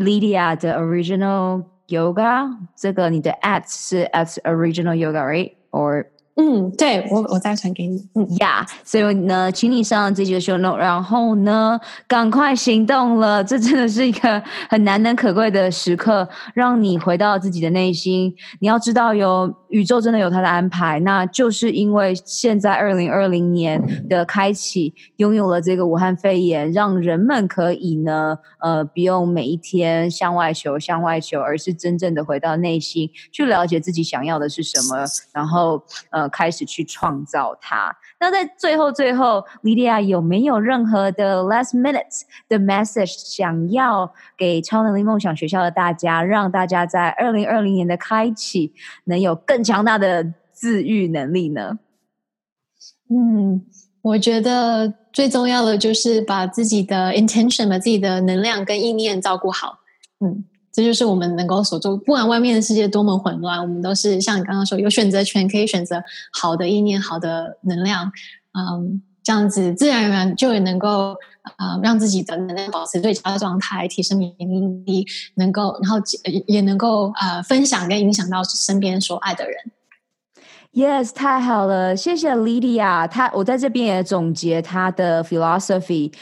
[0.01, 6.05] Lydia 的 Original Yoga，这个你的 at 是 at Original Yoga，right？Or
[6.36, 8.08] 嗯，对，我我再传给你。
[8.14, 11.78] 嗯呀所以呢，请你上这几个 show note，然后呢，
[12.08, 13.44] 赶快行动了。
[13.44, 18.34] 这真的是一个很难能可贵的时刻，让你回到自己的内心。
[18.60, 19.54] 你要知道有。
[19.72, 37.96] 宇宙真的有它的安排，那就是因为现在二零二零年的开启，拥有了这个武汉肺炎，让人们可以呢，呃，不用每一天向外求、向外求，而是真正的回到内心，去了解自己想要的是什么，然后呃，开始去创造它。
[38.20, 48.72] 那在最后最后，Lydia 有没有任何的 last minutes 的 message 想要给超能力梦想学校的大家，让大家在二零二零年的开启
[49.04, 51.78] 能有更强大的自愈能力呢？
[53.10, 53.66] 嗯，
[54.02, 59.80] 我觉得最重要的就是把自己的 intention、把自己的能量跟意念照顾好。
[60.20, 61.96] 嗯，这就是我们能够所做。
[61.96, 66.02] 不管外面的世界多么混乱，我们都是像你刚刚说，有选择权，可以选择
[66.32, 68.10] 好的意念、好的能量。
[68.52, 71.14] 嗯，这样子自然而然就也能够
[71.56, 74.44] 啊、让自己的能量保持最佳的状态，提升免疫
[74.86, 75.98] 力，能够，然后
[76.46, 79.56] 也能够呃分享跟影响到身边所爱的人。
[80.72, 83.06] Yes，太好了，谢谢 Lydia。
[83.08, 86.12] 他我在这边也总结他的 philosophy。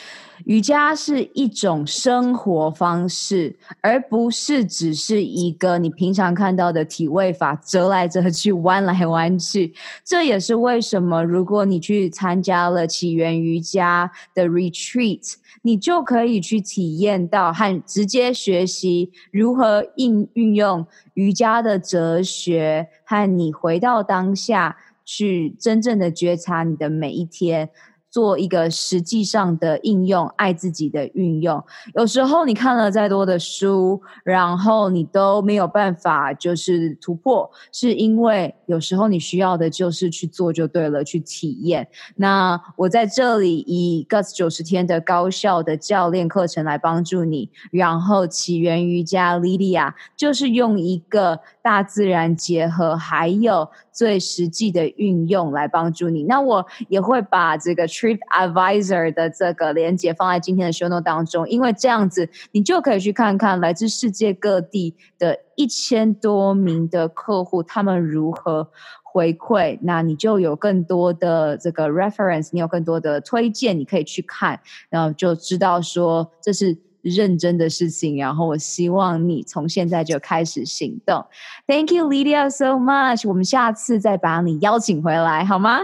[0.44, 9.74] 瑜伽是一种生活方式，而不是只是一个你平常看到的体位法，折来折去，弯来弯去。
[10.04, 27.68] 这也是为什么，如果你去参加了起源瑜伽的 retreat，你就可以去体验到和直接学习如何应运用瑜伽的哲学，和你回到当下去真正的觉察你的每一天。
[28.10, 31.62] 做一个实际上的应用，爱自己的运用。
[31.94, 41.88] 有时候你看了再多的书，然后你都没有办法就是突破，是因为有时候你需要的就是去做就对了，去体验。
[42.16, 56.24] 那我在这里以 Guts 九十天的高效的教练课程来帮助你，然后起源瑜伽 Lydia 就是用一个大自然结合，还有最实际的运用来帮助你。
[56.24, 57.86] 那我也会把这个。
[58.00, 68.70] Trip Advisor 的这个连接放在今天的 show note 当中，因为这样子你就可以去看看来自世界各地的一千多名的客户他们如何
[69.02, 78.16] 回馈，那你就有更多的这个 reference，你有更多的推荐，你可以去看，然后就知道说这是认真的事情。
[78.16, 81.24] 然后我希望你从现在就开始行动。
[81.66, 83.28] Thank you, Lydia, so much。
[83.28, 85.80] 我们下次再把你邀请回来，好吗？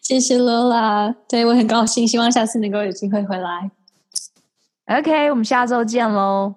[0.00, 3.70] 谢谢 Lola，对，我很高兴，希望下次能够有机会回来。
[4.86, 6.54] OK，我们下周见喽！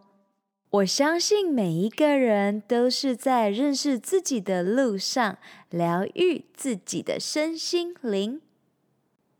[0.70, 5.38] 我相信每一个人都是在认识自己的路上，
[5.72, 8.40] 疗愈自己的身心灵。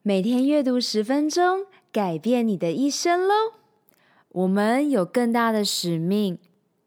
[0.02, 3.34] 每天阅读十分钟，改变你的一生喽！
[4.30, 6.38] 我们有更大的使命。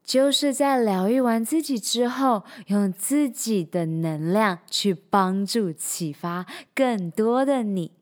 [0.03, 7.93] 就是在疗愈完自己之后，用自己的能量去帮助、启发更多的你。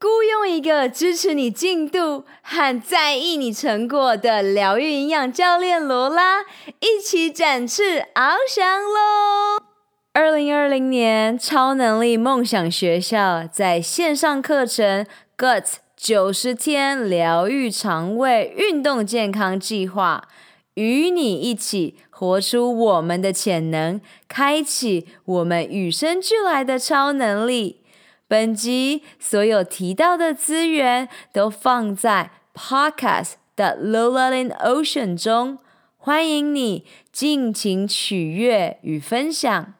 [0.00, 6.42] 雇佣一个支持你进度和在意你成果的疗愈营养教练罗拉，
[6.78, 9.64] 一起展翅翱翔喽！
[10.12, 20.28] 二零二零年超能力梦想学校在线上课程 Guts 九十天疗愈肠胃运动健康计划。
[20.74, 27.82] 与你一起活出我们的潜能，开启我们与生俱来的超能力。
[28.26, 35.58] 本集所有提到的资源都放在 Podcast 的 Lola in Ocean 中，
[35.96, 39.74] 欢迎你尽情取悦与分享。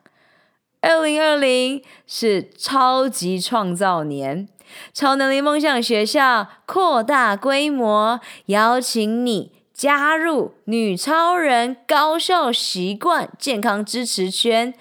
[0.82, 4.48] 二零二零是超级创造年，
[4.92, 9.52] 超能力梦想学校扩大规模，邀请你。
[9.74, 14.74] 加入女超人高效习惯健康支持圈，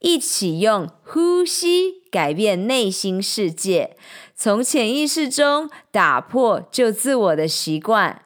[0.00, 3.96] 一起用呼吸改变内心世界，
[4.36, 8.25] 从潜意识中打破旧自我的习惯。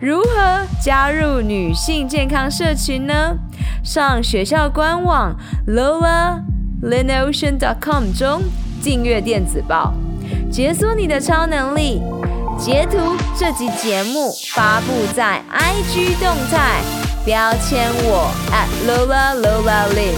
[0.00, 3.36] 如何加入女性健康社群呢？
[3.82, 5.36] 上学校官网
[5.66, 8.42] lolalinnocean.com 中
[8.80, 9.92] 订阅电子报，
[10.48, 12.00] 解锁你的超能力。
[12.56, 14.86] 截图这集节目发布
[15.16, 16.80] 在 IG 动态，
[17.24, 20.14] 标签我 at @lolaLolaLin，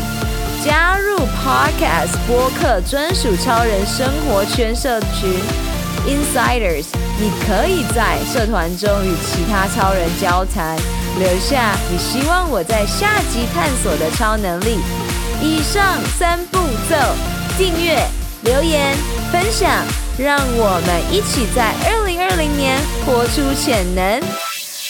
[0.62, 5.31] 加入 Podcast 播客专属超人生活圈社群
[6.07, 6.86] Insiders，
[7.18, 10.76] 你可以在社团中与其他超人交谈。
[11.18, 14.78] 留下你希望我在下集探索的超能力。
[15.42, 16.96] 以上三步骤：
[17.59, 17.98] 订阅、
[18.42, 18.96] 留言、
[19.30, 19.70] 分享，
[20.16, 24.20] 让我们一起在二零二零年活出潜能。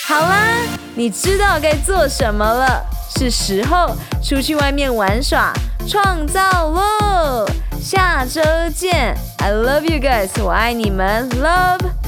[0.06, 0.56] 好啦，
[0.94, 2.84] 你知道该做什么了，
[3.16, 5.52] 是时候出去外面玩耍、
[5.88, 7.46] 创造喽！
[7.80, 8.42] 下周
[8.74, 11.99] 见，I love you guys，我爱你们，Love。